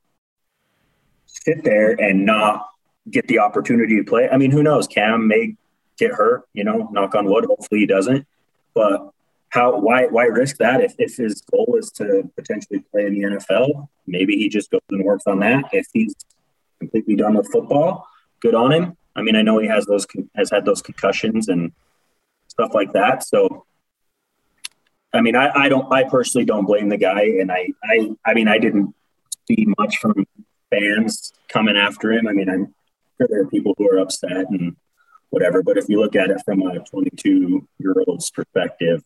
[1.27, 2.67] sit there and not
[3.11, 4.29] get the opportunity to play.
[4.29, 4.87] I mean, who knows?
[4.87, 5.57] Cam may
[5.99, 7.45] get hurt, you know, knock on wood.
[7.45, 8.27] Hopefully he doesn't.
[8.75, 9.11] But
[9.55, 13.21] how why why risk that if, if his goal is to potentially play in the
[13.37, 13.87] NFL?
[14.05, 15.67] Maybe he just goes and works on that.
[15.73, 16.13] If he's
[16.81, 18.07] completely done with football,
[18.41, 18.97] good on him.
[19.15, 21.71] I mean, I know he has those has had those concussions and
[22.49, 23.23] stuff like that.
[23.23, 23.65] So
[25.13, 28.35] I mean, I, I don't I personally don't blame the guy and I, I I
[28.35, 28.93] mean I didn't
[29.47, 30.27] see much from
[30.69, 32.27] fans coming after him.
[32.27, 32.75] I mean, I'm
[33.19, 34.75] sure there are people who are upset and
[35.31, 35.63] whatever.
[35.63, 39.05] But if you look at it from a 22 year old's perspective,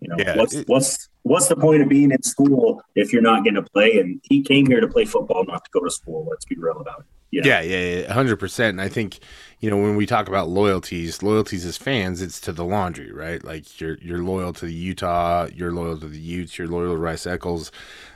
[0.00, 3.22] you know, yeah, what's it, what's what's the point of being in school if you're
[3.22, 3.98] not going to play?
[3.98, 6.26] And he came here to play football, not to go to school.
[6.30, 7.06] Let's be real about it.
[7.30, 8.70] Yeah, yeah, yeah, hundred percent.
[8.70, 9.18] And I think
[9.60, 13.44] you know when we talk about loyalties, loyalties as fans, it's to the laundry, right?
[13.44, 16.98] Like you're you're loyal to the Utah, you're loyal to the Utes, you're loyal to
[16.98, 17.70] Rice Eccles.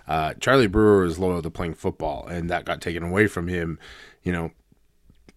[0.09, 3.79] Uh, Charlie Brewer is loyal to playing football, and that got taken away from him.
[4.23, 4.51] You know,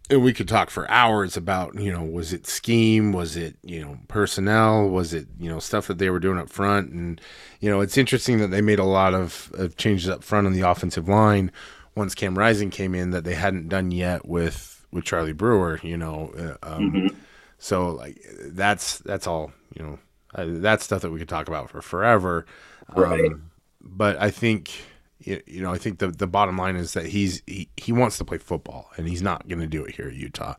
[0.09, 3.81] and we could talk for hours about you know was it scheme was it you
[3.81, 7.19] know personnel was it you know stuff that they were doing up front and
[7.59, 10.53] you know it's interesting that they made a lot of, of changes up front on
[10.53, 11.51] the offensive line
[11.95, 15.97] once Cam Rising came in that they hadn't done yet with with Charlie Brewer you
[15.97, 17.17] know uh, um, mm-hmm.
[17.57, 19.99] so like that's that's all you know
[20.35, 22.45] uh, that's stuff that we could talk about for forever
[22.95, 23.31] right.
[23.31, 24.71] Um, but I think
[25.25, 28.25] you know, I think the the bottom line is that he's he, he wants to
[28.25, 30.55] play football and he's not going to do it here at Utah.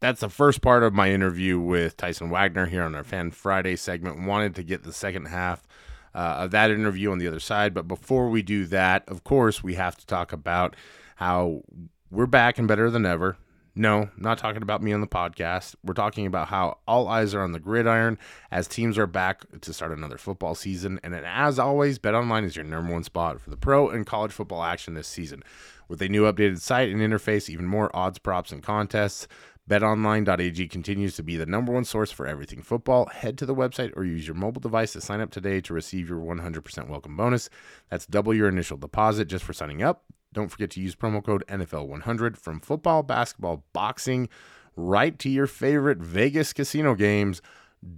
[0.00, 3.76] That's the first part of my interview with Tyson Wagner here on our Fan Friday
[3.76, 4.26] segment.
[4.26, 5.66] Wanted to get the second half
[6.14, 9.62] uh, of that interview on the other side, but before we do that, of course,
[9.62, 10.76] we have to talk about
[11.16, 11.62] how
[12.10, 13.36] we're back and better than ever.
[13.76, 15.74] No, not talking about me on the podcast.
[15.82, 18.18] We're talking about how all eyes are on the gridiron
[18.52, 21.00] as teams are back to start another football season.
[21.02, 24.62] And as always, BetOnline is your number one spot for the pro and college football
[24.62, 25.42] action this season.
[25.88, 29.26] With a new updated site and interface, even more odds, props, and contests,
[29.68, 33.06] BetOnline.ag continues to be the number one source for everything football.
[33.06, 36.08] Head to the website or use your mobile device to sign up today to receive
[36.08, 37.50] your 100% welcome bonus.
[37.90, 40.04] That's double your initial deposit just for signing up.
[40.34, 44.28] Don't forget to use promo code NFL100 from football, basketball, boxing,
[44.76, 47.40] right to your favorite Vegas casino games.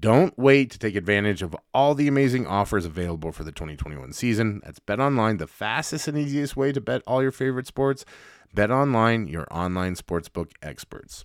[0.01, 4.61] Don't wait to take advantage of all the amazing offers available for the 2021 season.
[4.64, 8.05] That's Bet Online, the fastest and easiest way to bet all your favorite sports.
[8.53, 11.25] Bet Online, your online sportsbook experts.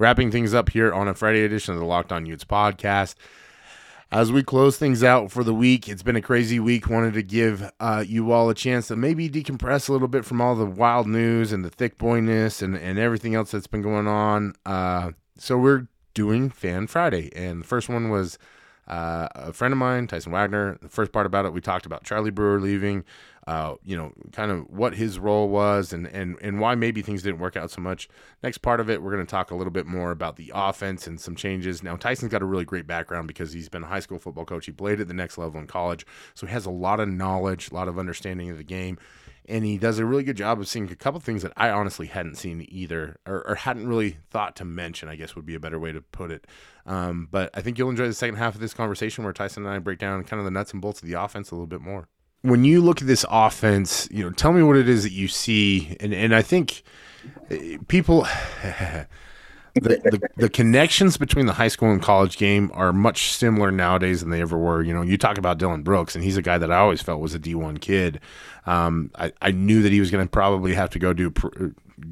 [0.00, 3.16] Wrapping things up here on a Friday edition of the Locked On Utes podcast.
[4.12, 6.88] As we close things out for the week, it's been a crazy week.
[6.88, 10.40] Wanted to give uh, you all a chance to maybe decompress a little bit from
[10.40, 14.06] all the wild news and the thick boyness and, and everything else that's been going
[14.06, 14.54] on.
[14.64, 17.32] Uh, so we're doing Fan Friday.
[17.34, 18.38] And the first one was
[18.88, 20.78] uh, a friend of mine, Tyson Wagner.
[20.82, 23.04] The first part about it, we talked about Charlie Brewer leaving.
[23.48, 27.22] uh, you know, kind of what his role was and, and, and why maybe things
[27.22, 28.06] didn't work out so much.
[28.42, 31.06] Next part of it, we're going to talk a little bit more about the offense
[31.06, 31.82] and some changes.
[31.82, 34.66] Now, Tyson's got a really great background because he's been a high school football coach.
[34.66, 36.04] He played at the next level in college.
[36.34, 38.98] So he has a lot of knowledge, a lot of understanding of the game.
[39.46, 42.08] And he does a really good job of seeing a couple things that I honestly
[42.08, 45.60] hadn't seen either, or, or hadn't really thought to mention, I guess would be a
[45.60, 46.46] better way to put it.
[46.88, 49.72] Um, but I think you'll enjoy the second half of this conversation where Tyson and
[49.72, 51.80] I break down kind of the nuts and bolts of the offense a little bit
[51.80, 52.08] more
[52.42, 55.28] when you look at this offense, you know, tell me what it is that you
[55.28, 56.82] see, and and I think
[57.50, 58.26] eh, people.
[59.74, 64.20] the, the, the, connections between the high school and college game are much similar nowadays
[64.20, 64.82] than they ever were.
[64.82, 67.20] You know, you talk about Dylan Brooks, and he's a guy that I always felt
[67.20, 68.18] was a D1 kid.
[68.66, 71.30] Um, I, I knew that he was going to probably have to go do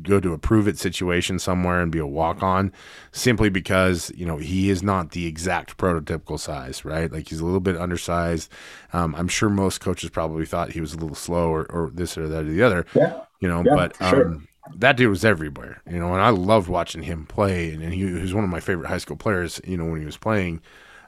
[0.03, 2.73] go to a prove it situation somewhere and be a walk on
[3.13, 7.11] simply because, you know, he is not the exact prototypical size, right?
[7.11, 8.51] Like he's a little bit undersized.
[8.93, 12.17] Um, I'm sure most coaches probably thought he was a little slow or, or this
[12.17, 13.21] or that or the other, yeah.
[13.41, 14.41] you know, yeah, but, um, sure.
[14.77, 17.73] that dude was everywhere, you know, and I loved watching him play.
[17.73, 20.01] And, and he, he, was one of my favorite high school players, you know, when
[20.01, 20.61] he was playing.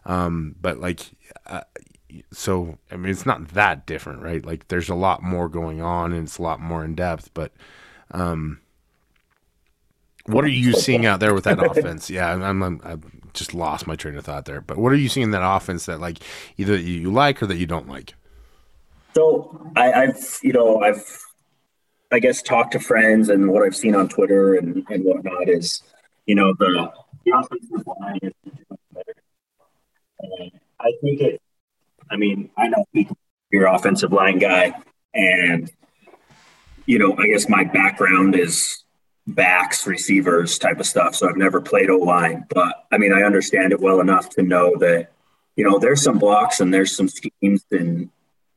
[0.05, 1.01] Um, but like,
[1.47, 1.63] uh,
[2.33, 4.45] so I mean, it's not that different, right?
[4.45, 7.31] Like, there's a lot more going on, and it's a lot more in depth.
[7.35, 7.53] But,
[8.11, 8.61] um,
[10.29, 12.11] what are you seeing out there with that offense?
[12.11, 14.61] Yeah, I'm, I'm, I'm just lost my train of thought there.
[14.61, 16.19] But what are you seeing in that offense that like
[16.57, 18.15] either you like or that you don't like?
[19.15, 21.05] So I, I've you know I've
[22.13, 25.83] I guess talked to friends and what I've seen on Twitter and, and whatnot is
[26.27, 26.93] you know the,
[27.25, 28.33] the offensive line is
[28.93, 29.15] better.
[30.21, 31.43] And I think it.
[32.11, 32.85] I mean I know
[33.51, 34.75] you're offensive line guy,
[35.15, 35.71] and
[36.87, 38.85] you know I guess my background is
[39.29, 41.15] backs, receivers type of stuff.
[41.15, 44.43] So I've never played O line, but I mean, I understand it well enough to
[44.43, 45.11] know that,
[45.55, 47.65] you know, there's some blocks and there's some schemes.
[47.71, 48.11] And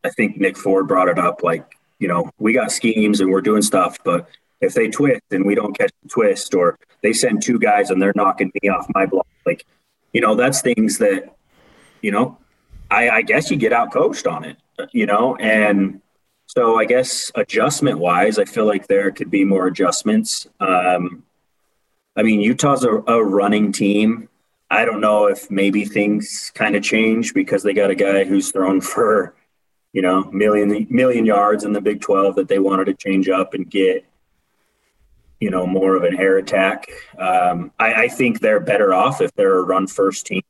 [0.04, 3.42] I think Nick Ford brought it up like, you know, we got schemes and we're
[3.42, 4.28] doing stuff, but
[4.62, 8.02] if they twist and we don't catch the twist or they send two guys and
[8.02, 9.66] they're knocking me off my block, like,
[10.14, 11.36] you know, that's things that,
[12.02, 12.38] you know,
[12.90, 14.58] I, I guess you get out coached on it,
[14.94, 16.02] you know, and
[16.58, 20.50] so I guess adjustment wise, I feel like there could be more adjustments.
[20.60, 21.24] Um,
[22.18, 24.28] I mean, Utah's a, a running team.
[24.70, 28.52] I don't know if maybe things kind of change because they got a guy who's
[28.52, 29.34] thrown for,
[29.94, 33.54] you know, million million yards in the Big 12 that they wanted to change up
[33.54, 34.06] and get,
[35.40, 36.86] you know, more of an air attack.
[37.18, 40.44] Um, I, I think they're better off if they're a run first team.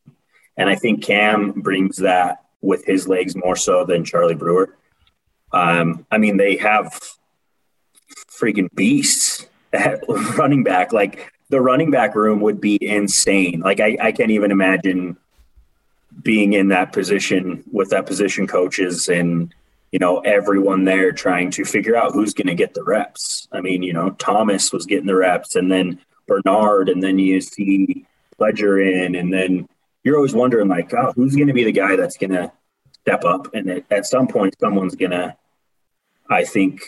[0.58, 4.76] And I think Cam brings that with his legs more so than Charlie Brewer.
[5.54, 7.00] Um, I mean, they have
[8.30, 10.02] freaking beasts at
[10.38, 10.94] running back.
[10.94, 13.62] Like the running back room would be insane.
[13.62, 15.18] Like I, I can't even imagine
[16.24, 19.54] being in that position with that position coaches and
[19.92, 23.48] you know everyone there trying to figure out who's going to get the reps.
[23.52, 27.42] I mean, you know, Thomas was getting the reps, and then Bernard, and then you
[27.42, 28.06] see
[28.40, 29.68] Pledger in, and then
[30.04, 32.52] you're always wondering like, oh, who's going to be the guy that's going to
[33.02, 33.54] step up?
[33.54, 35.36] And at some point, someone's going to
[36.32, 36.82] I think,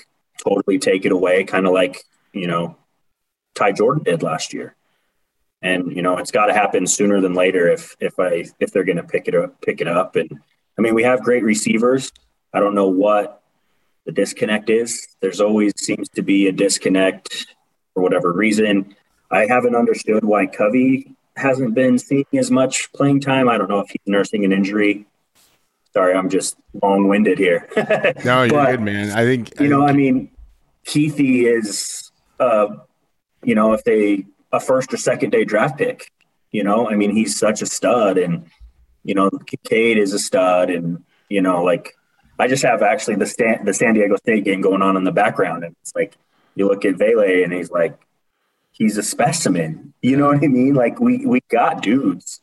[0.44, 2.04] totally take it away, kind of like,
[2.34, 2.76] you know,
[3.56, 4.76] Ty Jordan did last year.
[5.62, 8.84] And, you know, it's got to happen sooner than later if, if I, if they're
[8.84, 10.16] going to pick it up, pick it up.
[10.16, 10.30] And
[10.78, 12.12] I mean, we have great receivers.
[12.54, 13.42] I don't know what
[14.06, 15.08] the disconnect is.
[15.22, 17.48] There's always seems to be a disconnect
[17.94, 18.96] for whatever reason.
[19.32, 23.48] I haven't understood why Covey hasn't been seeing as much playing time.
[23.48, 25.06] I don't know if he's nursing an injury.
[25.94, 27.70] Sorry, I'm just long winded here.
[28.26, 29.12] no, you're but, good, man.
[29.12, 29.80] I think you I know.
[29.82, 29.90] Think...
[29.90, 30.32] I mean,
[30.86, 32.68] Keithy is, uh,
[33.44, 36.12] you know, if they a first or second day draft pick.
[36.52, 38.46] You know, I mean, he's such a stud, and
[39.04, 39.30] you know,
[39.68, 41.98] Cade is a stud, and you know, like
[42.40, 45.12] I just have actually the Stan, the San Diego State game going on in the
[45.12, 46.16] background, and it's like
[46.56, 48.00] you look at Vele, and he's like,
[48.72, 49.94] he's a specimen.
[50.02, 50.76] You know what I mean?
[50.76, 52.40] Like we we got dudes,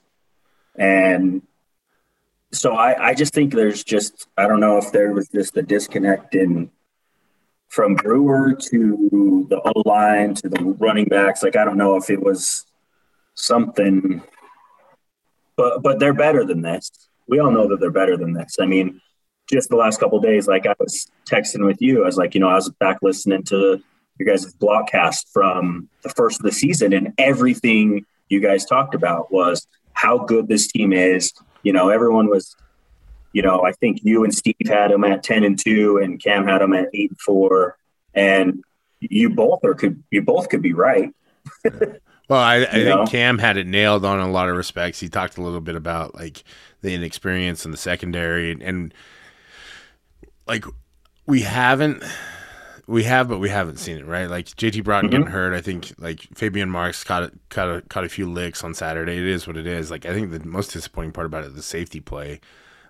[0.75, 1.43] and
[2.53, 5.63] so I, I just think there's just I don't know if there was just a
[5.63, 6.71] disconnect in
[7.69, 11.43] from Brewer to the O line to the running backs.
[11.43, 12.67] Like I don't know if it was
[13.35, 14.23] something,
[15.57, 16.91] but but they're better than this.
[17.29, 18.57] We all know that they're better than this.
[18.61, 19.01] I mean,
[19.49, 22.41] just the last couple days, like I was texting with you, I was like, you
[22.41, 23.81] know, I was back listening to
[24.19, 29.33] your guys' blockcast from the first of the season, and everything you guys talked about
[29.33, 32.57] was how good this team is, you know, everyone was,
[33.33, 36.47] you know, I think you and Steve had them at 10 and 2 and Cam
[36.47, 37.77] had them at 8 and 4
[38.15, 38.65] and
[39.01, 41.11] you both are could you both could be right.
[41.65, 43.07] well, I, I think know?
[43.07, 45.01] Cam had it nailed on a lot of respects.
[45.01, 46.45] He talked a little bit about like
[46.83, 48.95] the inexperience in the secondary and, and
[50.47, 50.65] like
[51.27, 52.03] we haven't
[52.91, 54.29] we have, but we haven't seen it, right?
[54.29, 55.19] Like JT Broughton mm-hmm.
[55.19, 55.55] getting hurt.
[55.55, 59.17] I think like Faybian Marks caught a, caught a, caught a few licks on Saturday.
[59.17, 59.91] It is what it is.
[59.91, 62.41] Like I think the most disappointing part about it is the safety play.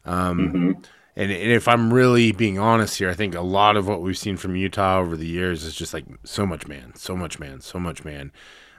[0.07, 0.71] Um, mm-hmm.
[1.17, 4.17] and, and if I'm really being honest here, I think a lot of what we've
[4.17, 7.61] seen from Utah over the years is just like so much man, so much man,
[7.61, 8.33] so much man.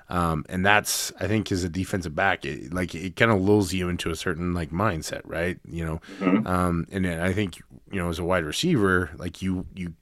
[0.10, 3.72] Um, and that's I think as a defensive back, it, like it kind of lulls
[3.74, 5.60] you into a certain like mindset, right?
[5.70, 6.48] You know, mm-hmm.
[6.48, 9.94] um, and I think you know as a wide receiver, like you you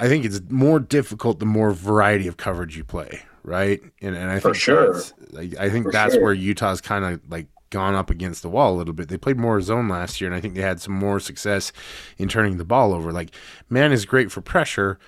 [0.00, 3.80] I think it's more difficult the more variety of coverage you play, right?
[4.00, 5.02] And and I For think sure.
[5.30, 6.22] like, I think For that's sure.
[6.22, 9.08] where Utah's kind of like gone up against the wall a little bit.
[9.08, 11.70] They played more zone last year, and I think they had some more success
[12.16, 13.12] in turning the ball over.
[13.12, 13.30] Like
[13.68, 14.98] man is great for pressure,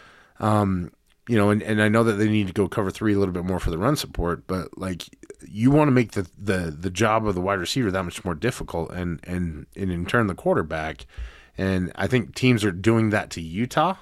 [0.40, 0.92] um,
[1.26, 3.32] you know, and, and I know that they need to go cover three a little
[3.34, 5.08] bit more for the run support, but like
[5.48, 8.34] you want to make the, the the job of the wide receiver that much more
[8.34, 11.06] difficult, and and and in turn the quarterback.
[11.56, 13.96] And I think teams are doing that to Utah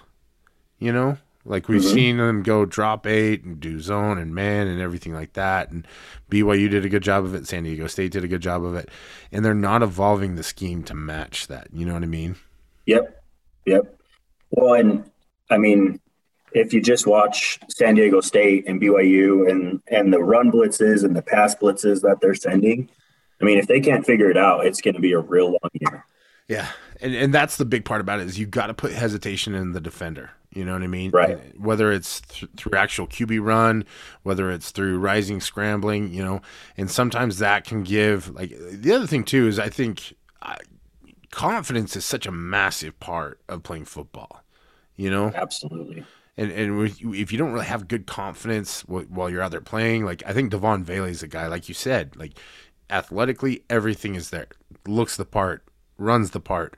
[0.80, 1.94] you know, like we've mm-hmm.
[1.94, 5.70] seen them go drop eight and do zone and man and everything like that.
[5.70, 5.86] And
[6.30, 7.46] BYU did a good job of it.
[7.46, 8.88] San Diego State did a good job of it.
[9.30, 11.68] And they're not evolving the scheme to match that.
[11.72, 12.36] You know what I mean?
[12.86, 13.22] Yep.
[13.66, 14.00] Yep.
[14.50, 15.10] Well, and
[15.48, 16.00] I mean,
[16.52, 21.14] if you just watch San Diego State and BYU and and the run blitzes and
[21.14, 22.90] the pass blitzes that they're sending,
[23.40, 25.70] I mean, if they can't figure it out, it's going to be a real long
[25.72, 26.04] year.
[26.48, 26.68] Yeah,
[27.00, 29.72] and and that's the big part about it is you've got to put hesitation in
[29.72, 30.30] the defender.
[30.52, 31.12] You know what I mean?
[31.12, 31.58] Right.
[31.58, 33.84] Whether it's th- through actual QB run,
[34.24, 36.40] whether it's through rising scrambling, you know,
[36.76, 40.56] and sometimes that can give like the other thing too is I think uh,
[41.30, 44.42] confidence is such a massive part of playing football.
[44.96, 45.30] You know?
[45.34, 46.04] Absolutely.
[46.36, 50.24] And and if you don't really have good confidence while you're out there playing, like
[50.26, 52.32] I think Devaughn Vele is a guy, like you said, like
[52.88, 54.48] athletically everything is there,
[54.84, 55.64] looks the part,
[55.96, 56.76] runs the part,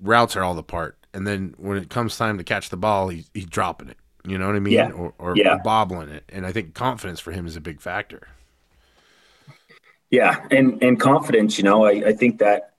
[0.00, 3.08] routes are all the part and then when it comes time to catch the ball,
[3.08, 3.96] he's, he's dropping it.
[4.24, 4.74] You know what I mean?
[4.74, 4.90] Yeah.
[4.90, 5.56] Or, or, yeah.
[5.56, 6.24] or bobbling it.
[6.28, 8.28] And I think confidence for him is a big factor.
[10.10, 12.74] Yeah, and and confidence, you know, I, I think that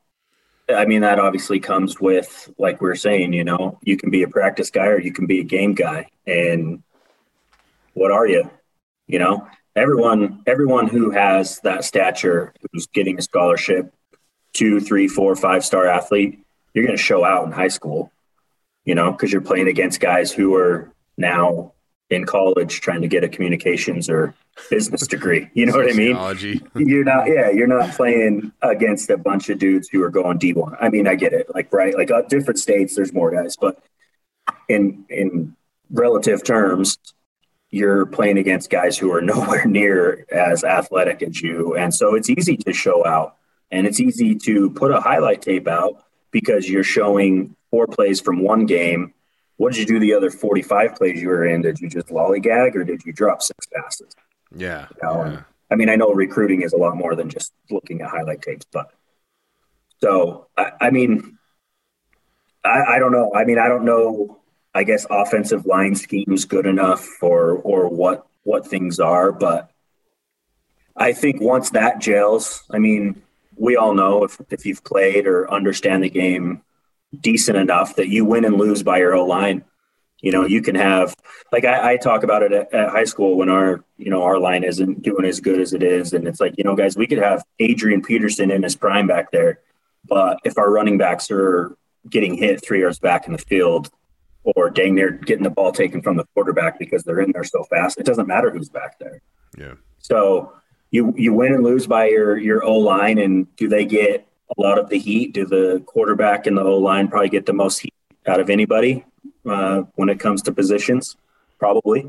[0.70, 4.24] I mean that obviously comes with like we are saying, you know, you can be
[4.24, 6.10] a practice guy or you can be a game guy.
[6.28, 6.84] And
[7.94, 8.52] what are you?
[9.08, 13.94] You know, everyone everyone who has that stature who's getting a scholarship,
[14.52, 18.12] two, three, four, five star athlete, you're gonna show out in high school
[18.86, 21.74] you know, because you're playing against guys who are now
[22.10, 24.36] in college trying to get a communications or
[24.70, 25.50] business degree.
[25.54, 26.16] You know what I mean?
[26.76, 30.76] You're not, yeah, you're not playing against a bunch of dudes who are going D1.
[30.80, 31.54] I mean, I get it.
[31.54, 33.82] Like, right, like uh, different states, there's more guys, but
[34.68, 35.56] in in
[35.90, 36.98] relative terms,
[37.70, 42.30] you're playing against guys who are nowhere near as athletic as you, and so it's
[42.30, 43.38] easy to show out,
[43.72, 48.44] and it's easy to put a highlight tape out because you're showing four plays from
[48.44, 49.14] one game.
[49.58, 51.62] What did you do the other 45 plays you were in?
[51.62, 54.16] Did you just lollygag or did you drop six passes?
[54.56, 54.88] Yeah.
[55.02, 55.26] You know?
[55.26, 55.42] yeah.
[55.72, 58.66] I mean, I know recruiting is a lot more than just looking at highlight tapes,
[58.72, 58.92] but
[60.02, 61.38] so I, I mean,
[62.64, 63.32] I, I don't know.
[63.34, 64.40] I mean, I don't know.
[64.74, 69.70] I guess offensive line schemes good enough for or what what things are, but
[70.96, 73.22] I think once that gels, I mean,
[73.56, 76.64] we all know if, if you've played or understand the game
[77.20, 79.64] decent enough that you win and lose by your O line.
[80.22, 81.16] You know, you can have
[81.52, 84.38] like I, I talk about it at, at, high school when our you know our
[84.40, 87.08] line isn't doing as good as it is, and it's like you know, guys, we
[87.08, 89.60] could have Adrian Peterson in his prime back there,
[90.08, 91.76] but if our running backs are
[92.10, 93.90] getting hit three yards back in the field,
[94.44, 97.64] or dang near getting the ball taken from the quarterback because they're in there so
[97.64, 99.22] fast, it doesn't matter who's back there.
[99.58, 99.74] Yeah.
[99.98, 100.54] So
[100.92, 104.28] you you win and lose by your your O line, and do they get
[104.58, 105.34] a lot of the heat?
[105.34, 107.94] Do the quarterback and the O line probably get the most heat
[108.28, 109.06] out of anybody
[109.46, 111.16] uh, when it comes to positions?
[111.60, 112.02] Probably,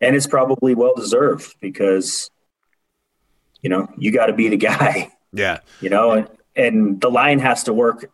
[0.00, 2.30] and it's probably well deserved because
[3.62, 5.12] you know you got to be the guy.
[5.34, 8.10] Yeah, you know, and, and the line has to work.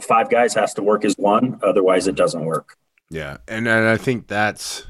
[0.00, 2.78] Five guys has to work as one, otherwise it doesn't work.
[3.10, 4.86] Yeah, and, and I think that's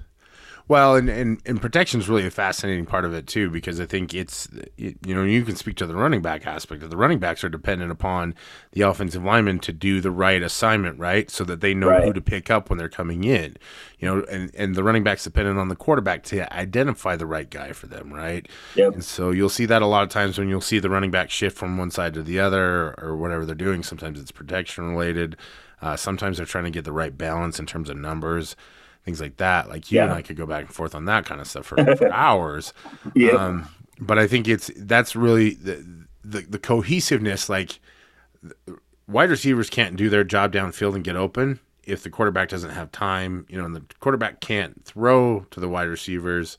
[0.68, 3.86] well, and, and, and protection is really a fascinating part of it too, because I
[3.86, 6.96] think it's it, you know you can speak to the running back aspect of the
[6.96, 8.34] running backs are dependent upon
[8.72, 12.04] the offensive lineman to do the right assignment, right, so that they know right.
[12.04, 13.56] who to pick up when they're coming in,
[13.98, 17.48] you know, and and the running backs dependent on the quarterback to identify the right
[17.48, 18.48] guy for them, right?
[18.74, 18.94] Yep.
[18.94, 21.30] And so you'll see that a lot of times when you'll see the running back
[21.30, 23.82] shift from one side to the other or, or whatever they're doing.
[23.82, 25.36] Sometimes it's protection related.
[25.80, 28.56] Uh, sometimes they're trying to get the right balance in terms of numbers
[29.06, 29.70] things like that.
[29.70, 30.04] Like you yeah.
[30.04, 32.74] and I could go back and forth on that kind of stuff for, for hours.
[33.14, 33.32] Yeah.
[33.32, 35.82] Um, but I think it's that's really the,
[36.22, 37.48] the the cohesiveness.
[37.48, 37.80] Like
[39.08, 42.90] wide receivers can't do their job downfield and get open if the quarterback doesn't have
[42.90, 46.58] time, you know, and the quarterback can't throw to the wide receivers,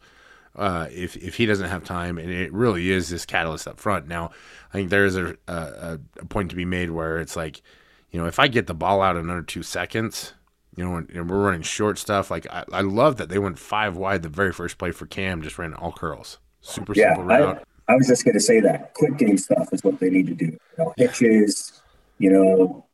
[0.55, 4.07] uh, if if he doesn't have time, and it really is this catalyst up front.
[4.07, 4.31] Now,
[4.71, 7.61] I think there is a, a, a point to be made where it's like,
[8.09, 10.33] you know, if I get the ball out in under two seconds,
[10.77, 12.31] you know, and, we're running short stuff.
[12.31, 15.41] Like I, I, love that they went five wide the very first play for Cam,
[15.41, 17.65] just ran all curls, super yeah, simple route.
[17.87, 20.27] I, I was just going to say that quick game stuff is what they need
[20.27, 20.45] to do.
[20.45, 21.81] You know, hitches,
[22.19, 22.85] you know,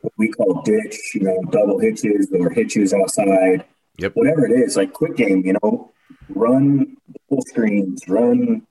[0.00, 3.64] what we call ditch, you know, double hitches or hitches outside.
[3.98, 4.16] Yep.
[4.16, 5.92] Whatever it is, like quick game, you know,
[6.30, 6.96] run
[7.28, 8.66] full screens, run,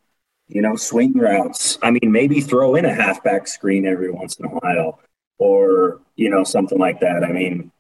[0.48, 1.78] you know, swing routes.
[1.84, 5.00] I mean, maybe throw in a halfback screen every once in a while
[5.38, 7.24] or, you know, something like that.
[7.24, 7.72] I mean,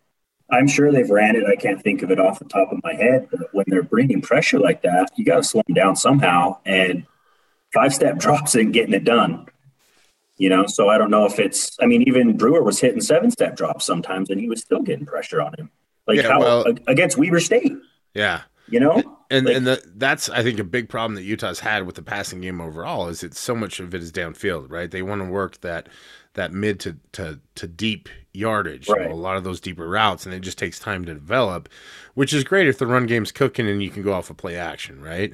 [0.52, 1.46] I'm sure they've ran it.
[1.46, 3.28] I can't think of it off the top of my head.
[3.32, 6.58] But when they're bringing pressure like that, you got to slow them down somehow.
[6.66, 7.06] And
[7.74, 9.48] five step drops and getting it done.
[10.38, 11.78] You know, so I don't know if it's.
[11.82, 15.06] I mean, even Brewer was hitting seven step drops sometimes, and he was still getting
[15.06, 15.70] pressure on him.
[16.08, 17.74] Like yeah, how well, against Weber State.
[18.16, 18.42] Yeah,
[18.72, 21.86] you know and like, and the, that's i think a big problem that utah's had
[21.86, 25.02] with the passing game overall is it's so much of it is downfield right they
[25.02, 25.88] want to work that
[26.34, 29.02] that mid to to, to deep yardage right.
[29.02, 31.68] you know, a lot of those deeper routes and it just takes time to develop
[32.14, 34.38] which is great if the run game's cooking and you can go off a of
[34.38, 35.34] play action right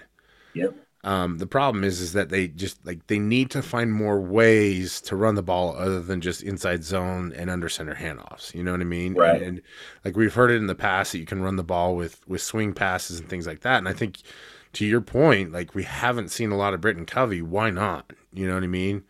[0.53, 0.73] yep
[1.07, 4.99] um, the problem is is that they just like they need to find more ways
[5.01, 8.53] to run the ball other than just inside zone and under center handoffs.
[8.53, 9.13] You know what I mean?
[9.13, 9.35] Right.
[9.35, 9.61] And, and
[10.03, 12.41] like we've heard it in the past that you can run the ball with with
[12.41, 13.77] swing passes and things like that.
[13.77, 14.17] And I think
[14.73, 17.41] to your point, like we haven't seen a lot of Britton Covey.
[17.41, 18.11] Why not?
[18.33, 19.03] You know what I mean?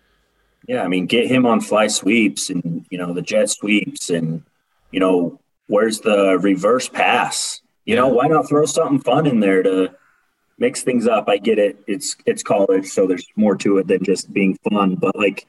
[0.67, 4.43] Yeah, I mean, get him on fly sweeps and you know the jet sweeps and
[4.91, 7.61] you know where's the reverse pass?
[7.85, 9.95] You know, why not throw something fun in there to
[10.57, 11.25] mix things up.
[11.27, 11.77] I get it.
[11.87, 14.95] It's it's college, so there's more to it than just being fun.
[14.95, 15.47] But like,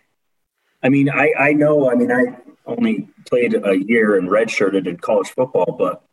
[0.83, 1.91] I mean, I I know.
[1.91, 6.05] I mean, I only played a year and redshirted in college football, but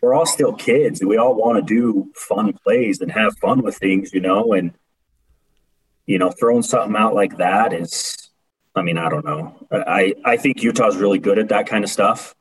[0.00, 1.04] we're all still kids.
[1.04, 4.52] We all want to do fun plays and have fun with things, you know.
[4.54, 4.72] And
[6.06, 8.16] you know, throwing something out like that is.
[8.74, 9.66] I mean, I don't know.
[9.70, 12.34] I I think Utah's really good at that kind of stuff,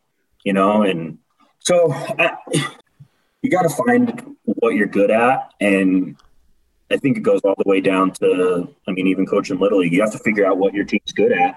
[0.44, 1.18] you know, and
[1.60, 2.38] so I,
[3.42, 5.52] you got to find what you're good at.
[5.60, 6.16] And
[6.92, 10.02] I think it goes all the way down to, I mean, even coaching Little you
[10.02, 11.56] have to figure out what your team's good at.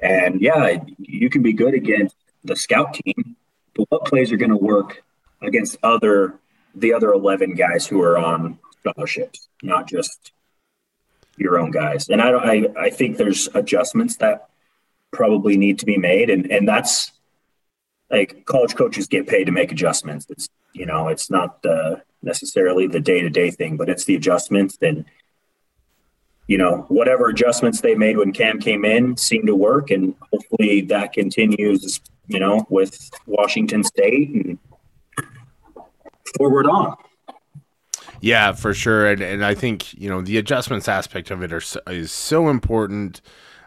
[0.00, 3.36] And yeah, you can be good against the scout team,
[3.74, 5.02] but what plays are going to work
[5.40, 6.38] against other,
[6.74, 10.32] the other 11 guys who are on scholarships, not just
[11.36, 12.08] your own guys.
[12.08, 14.48] And I don't, I, I think there's adjustments that
[15.12, 16.30] probably need to be made.
[16.30, 17.12] And, and that's
[18.10, 20.26] like college coaches get paid to make adjustments.
[20.30, 24.14] It's, you know, it's not uh, necessarily the day to day thing, but it's the
[24.14, 24.78] adjustments.
[24.82, 25.04] And,
[26.46, 29.90] you know, whatever adjustments they made when Cam came in seemed to work.
[29.90, 34.58] And hopefully that continues, you know, with Washington State and
[36.36, 36.96] forward on.
[38.24, 39.06] Yeah, for sure.
[39.06, 41.60] And, and I think, you know, the adjustments aspect of it are
[41.92, 43.20] is so important.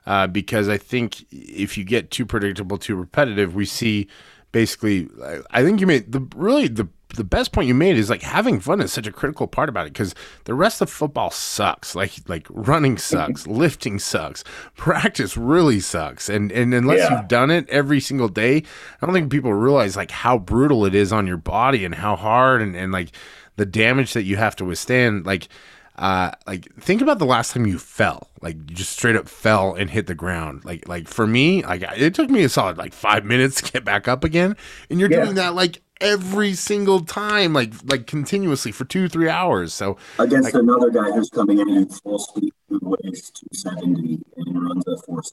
[0.08, 4.08] Uh, because I think if you get too predictable, too repetitive, we see
[4.54, 5.10] basically.
[5.52, 8.60] I think you made the really the the best point you made is like having
[8.60, 11.94] fun is such a critical part about it because the rest of football sucks.
[11.94, 14.44] Like like running sucks, lifting sucks,
[14.76, 17.20] practice really sucks, and and unless yeah.
[17.20, 18.64] you've done it every single day,
[19.02, 22.16] I don't think people realize like how brutal it is on your body and how
[22.16, 23.12] hard and and like
[23.58, 25.26] the damage that you have to withstand.
[25.26, 25.50] Like
[25.98, 29.74] uh, like think about the last time you fell, like you just straight up fell
[29.74, 30.64] and hit the ground.
[30.64, 33.84] Like, like for me, like it took me a solid like five minutes to get
[33.84, 34.56] back up again,
[34.90, 35.24] and you're yeah.
[35.24, 39.74] doing that like every single time, like like continuously for two three hours.
[39.74, 44.20] So against like, another guy who's coming in at full speed, who weighs two seventy
[44.36, 45.24] and runs a four.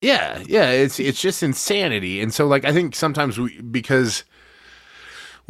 [0.00, 4.24] Yeah, yeah, it's it's just insanity, and so like I think sometimes we because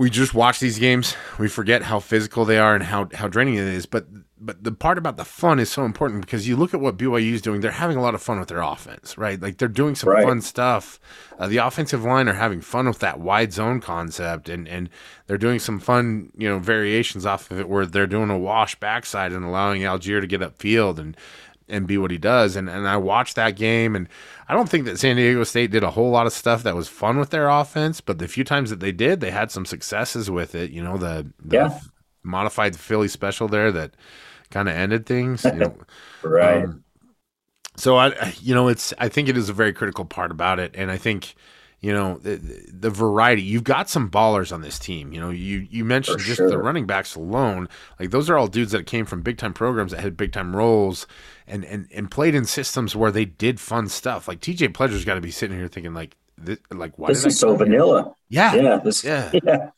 [0.01, 3.57] we just watch these games, we forget how physical they are and how how draining
[3.57, 3.85] it is.
[3.85, 4.07] But
[4.41, 7.35] but the part about the fun is so important because you look at what BYU
[7.35, 9.39] is doing; they're having a lot of fun with their offense, right?
[9.39, 10.25] Like they're doing some right.
[10.25, 10.99] fun stuff.
[11.39, 14.89] Uh, the offensive line are having fun with that wide zone concept, and and
[15.27, 18.81] they're doing some fun, you know, variations off of it where they're doing a wash
[18.81, 21.15] backside and allowing Allgeier to get upfield and
[21.71, 22.57] and be what he does.
[22.57, 24.09] And and I watched that game, and
[24.49, 26.89] I don't think that San Diego State did a whole lot of stuff that was
[26.89, 30.31] fun with their offense, but the few times that they did, they had some successes
[30.31, 30.71] with it.
[30.71, 31.81] You know, the, the yeah.
[32.23, 33.95] modified Philly special there that
[34.51, 35.45] kind of ended things.
[35.45, 35.77] You know?
[36.23, 36.65] right.
[36.65, 36.85] Um,
[37.77, 40.73] so I, you know, it's I think it is a very critical part about it,
[40.75, 41.35] and I think
[41.83, 42.37] you know the,
[42.71, 46.27] the, variety you've got some ballers on this team you know you you mentioned For
[46.27, 46.51] just sure.
[46.51, 47.69] the running backs alone
[47.99, 50.55] like those are all dudes that came from big time programs that had big time
[50.55, 51.07] roles
[51.47, 55.15] and and and played in systems where they did fun stuff like tj pledger's got
[55.15, 57.59] to be sitting here thinking like this, like why this did is I so here?
[57.59, 58.15] vanilla.
[58.29, 59.31] Yeah, Yeah, this Yeah.
[59.45, 59.71] yeah.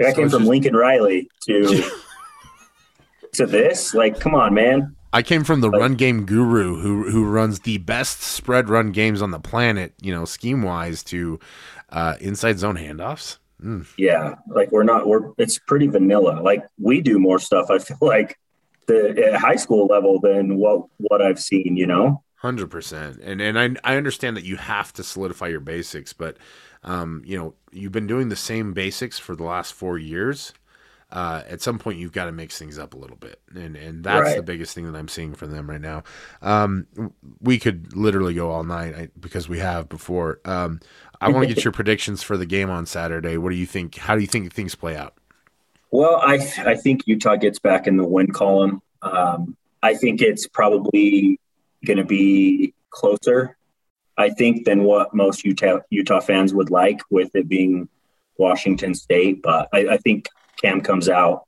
[0.00, 1.90] I So came from just- Lincoln Riley to
[3.34, 3.94] to this.
[3.94, 4.94] Like, come on, man.
[5.14, 9.22] I came from the run game guru who who runs the best spread run games
[9.22, 11.38] on the planet, you know, scheme wise to
[11.90, 13.38] uh, inside zone handoffs.
[13.62, 13.86] Mm.
[13.96, 15.06] Yeah, like we're not.
[15.06, 16.40] We're it's pretty vanilla.
[16.42, 17.70] Like we do more stuff.
[17.70, 18.36] I feel like
[18.88, 21.76] the at high school level than what what I've seen.
[21.76, 22.24] You know.
[22.38, 26.38] Hundred percent, and and I I understand that you have to solidify your basics, but
[26.82, 30.52] um, you know you've been doing the same basics for the last four years.
[31.14, 34.02] Uh, at some point, you've got to mix things up a little bit, and and
[34.02, 34.36] that's Right.
[34.36, 36.02] the biggest thing that I'm seeing from them right now.
[36.42, 36.88] Um,
[37.40, 40.40] we could literally go all night I, because we have before.
[40.44, 40.80] Um,
[41.20, 43.36] I want to get your predictions for the game on Saturday.
[43.36, 43.94] What do you think?
[43.94, 45.14] How do you think things play out?
[45.92, 46.34] Well, I
[46.66, 48.82] I think Utah gets back in the win column.
[49.00, 51.38] Um, I think it's probably
[51.86, 53.56] going to be closer.
[54.18, 57.88] I think than what most Utah Utah fans would like, with it being
[58.36, 59.42] Washington State.
[59.42, 60.28] But I, I think
[60.62, 61.46] Cam comes out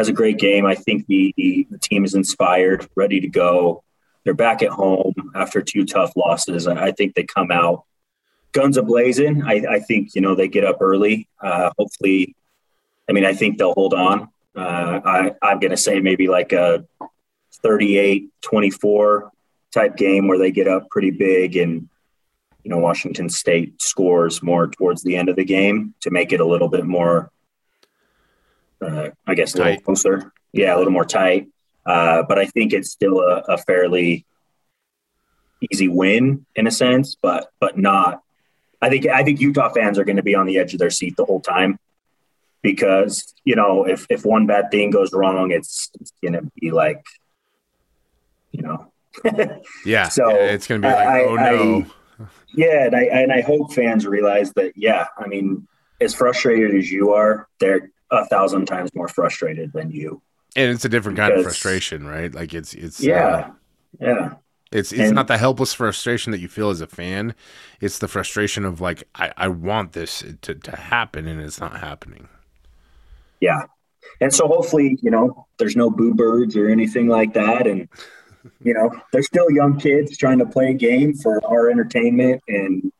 [0.00, 0.66] has a great game.
[0.66, 3.84] I think the the team is inspired, ready to go.
[4.24, 6.66] They're back at home after two tough losses.
[6.66, 7.84] I, think they come out
[8.52, 9.42] guns a blazing.
[9.42, 11.28] I, I think you know they get up early.
[11.40, 12.34] Uh, hopefully,
[13.08, 14.28] I mean I think they'll hold on.
[14.56, 16.84] Uh, I, I'm going to say maybe like a
[17.64, 19.30] 38-24
[19.72, 21.88] type game where they get up pretty big and
[22.64, 26.40] you know Washington State scores more towards the end of the game to make it
[26.40, 27.30] a little bit more,
[28.82, 29.84] uh, I guess, a little Tight.
[29.84, 30.32] closer.
[30.52, 31.48] Yeah, a little more tight.
[31.86, 34.24] Uh, but I think it's still a, a fairly
[35.70, 38.22] easy win in a sense, but but not.
[38.82, 40.90] I think I think Utah fans are going to be on the edge of their
[40.90, 41.78] seat the whole time
[42.62, 46.70] because you know if if one bad thing goes wrong, it's, it's going to be
[46.70, 47.02] like,
[48.52, 48.92] you know,
[49.84, 51.86] Yeah, So, it's going to be like, I- oh no,
[52.54, 54.72] yeah, and I and I hope fans realize that.
[54.76, 55.66] Yeah, I mean,
[56.00, 60.20] as frustrated as you are, they're a thousand times more frustrated than you.
[60.56, 62.34] and it's a different kind of frustration, right?
[62.34, 63.50] Like it's it's uh, Yeah,
[64.00, 64.32] yeah,
[64.72, 67.34] It's it's And- not the helpless frustration that you feel as a fan.
[67.80, 71.78] It's the frustration of like I, I want this to, to happen and it's not
[71.80, 72.28] happening.
[73.40, 73.62] yeah.
[74.20, 77.88] And so hopefully, you know, there's no boo birds or anything like that, and
[78.64, 82.90] you know, they're still young kids trying to play a game for our entertainment and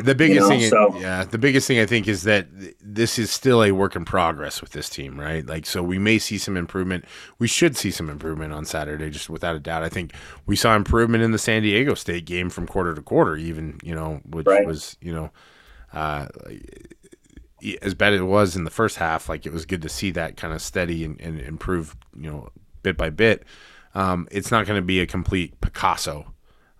[0.00, 3.18] The biggest know, thing, so- yeah, the biggest thing I think is that th- this
[3.18, 5.44] is still a work in progress with this team, right?
[5.46, 7.04] Like, so we may see some improvement.
[7.38, 9.82] We should see some improvement on Saturday, just without a doubt.
[9.82, 10.12] I think
[10.46, 13.94] we saw improvement in the San Diego State game from quarter to quarter, even you
[13.94, 14.66] know, which Right.
[14.66, 15.30] was you know,
[15.92, 16.26] uh,
[17.82, 19.28] as bad as it was in the first half.
[19.28, 22.48] Like, it was good to see that kind of steady and, and improve, you know,
[22.82, 23.44] bit by bit.
[23.94, 26.32] Um, it's not going to be a complete Picasso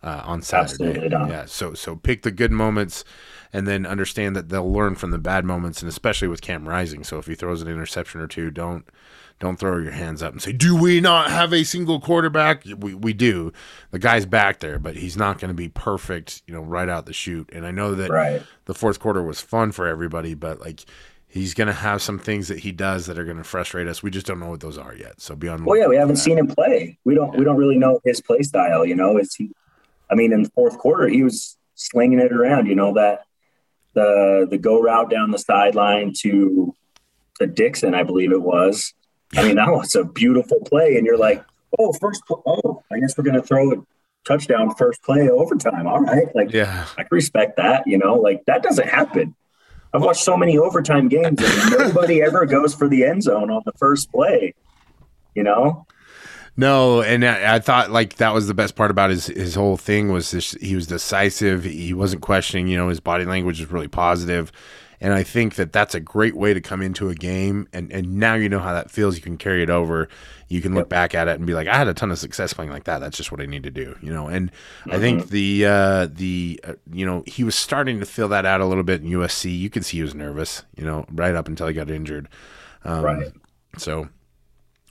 [0.03, 1.09] uh, on Saturday.
[1.11, 3.05] Yeah, so so pick the good moments,
[3.53, 7.05] and then understand that they'll learn from the bad moments, and especially with Cam Rising.
[7.05, 8.89] So if he throws an interception or two, don't
[9.41, 12.95] don't throw your hands up and say, "Do we not have a single quarterback?" We
[12.95, 13.53] we do.
[13.91, 17.07] The guy's back there, but he's not going to be perfect, you know, right out
[17.07, 17.51] the chute.
[17.53, 18.43] And I know that right.
[18.67, 20.85] the fourth quarter was fun for everybody, but like.
[21.33, 24.03] He's gonna have some things that he does that are gonna frustrate us.
[24.03, 25.21] We just don't know what those are yet.
[25.21, 25.65] So be on.
[25.65, 26.21] Well, yeah, we haven't that.
[26.21, 26.99] seen him play.
[27.05, 27.39] We don't.
[27.39, 28.85] We don't really know his play style.
[28.85, 29.53] You know, is he?
[30.11, 32.67] I mean, in the fourth quarter, he was slinging it around.
[32.67, 33.25] You know that
[33.95, 36.75] the the go route down the sideline to
[37.39, 38.95] to Dixon, I believe it was.
[39.37, 41.45] I mean, that was a beautiful play, and you're like,
[41.79, 43.77] oh, first, oh, I guess we're gonna throw a
[44.27, 45.87] touchdown first play overtime.
[45.87, 47.87] All right, like Yeah, I can respect that.
[47.87, 49.35] You know, like that doesn't happen.
[49.93, 53.63] I've watched so many overtime games, and nobody ever goes for the end zone on
[53.65, 54.55] the first play.
[55.35, 55.87] You know,
[56.57, 59.77] No, and I, I thought like that was the best part about his his whole
[59.77, 61.65] thing was this, he was decisive.
[61.65, 62.69] He wasn't questioning.
[62.69, 64.53] You know, his body language was really positive,
[65.01, 67.69] and I think that that's a great way to come into a game.
[67.73, 69.17] And and now you know how that feels.
[69.17, 70.09] You can carry it over.
[70.49, 72.53] You can look back at it and be like, I had a ton of success
[72.53, 72.99] playing like that.
[72.99, 73.97] That's just what I need to do.
[74.03, 74.51] You know, and
[74.87, 78.61] I think the uh, the uh, you know he was starting to fill that out
[78.61, 79.57] a little bit in USC.
[79.57, 80.65] You could see he was nervous.
[80.77, 82.29] You know, right up until he got injured.
[82.85, 83.33] Um, right?
[83.79, 84.09] so,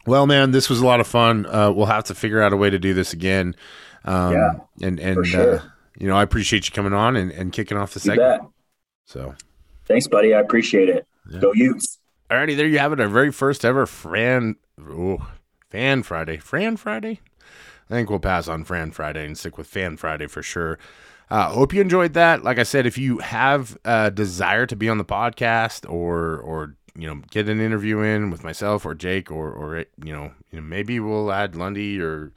[0.09, 1.45] well, man, this was a lot of fun.
[1.45, 3.55] Uh, we'll have to figure out a way to do this again.
[4.05, 4.51] Um, Yeah,
[4.81, 5.55] and and for sure.
[5.59, 5.61] uh,
[5.97, 8.41] you know, I appreciate you coming on and, and kicking off the You segment.
[8.41, 8.49] bet.
[9.05, 9.35] So,
[9.85, 10.33] Thanks, buddy.
[10.33, 11.05] I appreciate it.
[11.39, 11.99] Go Utes.
[12.29, 12.99] alrighty, there you have it.
[12.99, 15.27] Our very first ever Fran, oh,
[15.69, 17.19] Fan Friday, Fran Friday.
[17.89, 20.77] I think we'll pass on Fran Friday and stick with Fan Friday for sure.
[21.31, 22.43] Uh, hope you enjoyed that.
[22.43, 26.75] Like I said, if you have a desire to be on the podcast or or
[26.95, 30.59] you know get an interview in with myself or Jake or or you know, you
[30.59, 32.31] know maybe we'll add Lundy or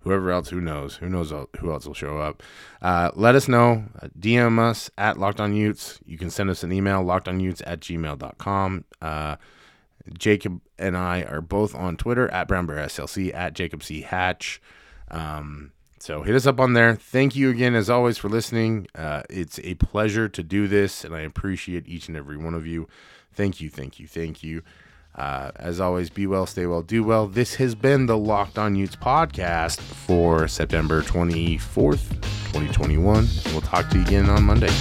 [0.00, 0.96] whoever else, who knows?
[0.96, 2.42] Who knows who else will show up?
[2.80, 3.84] Uh, let us know.
[4.18, 6.00] DM us at Locked On Utes.
[6.06, 8.84] You can send us an email, lockedonutes at gmail.com.
[9.02, 9.36] Uh,
[10.16, 14.02] Jacob and I are both on Twitter at Brown Bear SLC, at Jacob C.
[14.02, 14.62] Hatch.
[15.10, 16.94] Um, so hit us up on there.
[16.94, 18.86] Thank you again, as always, for listening.
[18.94, 22.66] Uh, it's a pleasure to do this, and I appreciate each and every one of
[22.66, 22.88] you.
[23.38, 24.62] Thank you, thank you, thank you.
[25.14, 27.28] Uh, as always, be well, stay well, do well.
[27.28, 32.10] This has been the Locked On Utes podcast for September 24th,
[32.50, 33.28] 2021.
[33.52, 34.74] We'll talk to you again on Monday.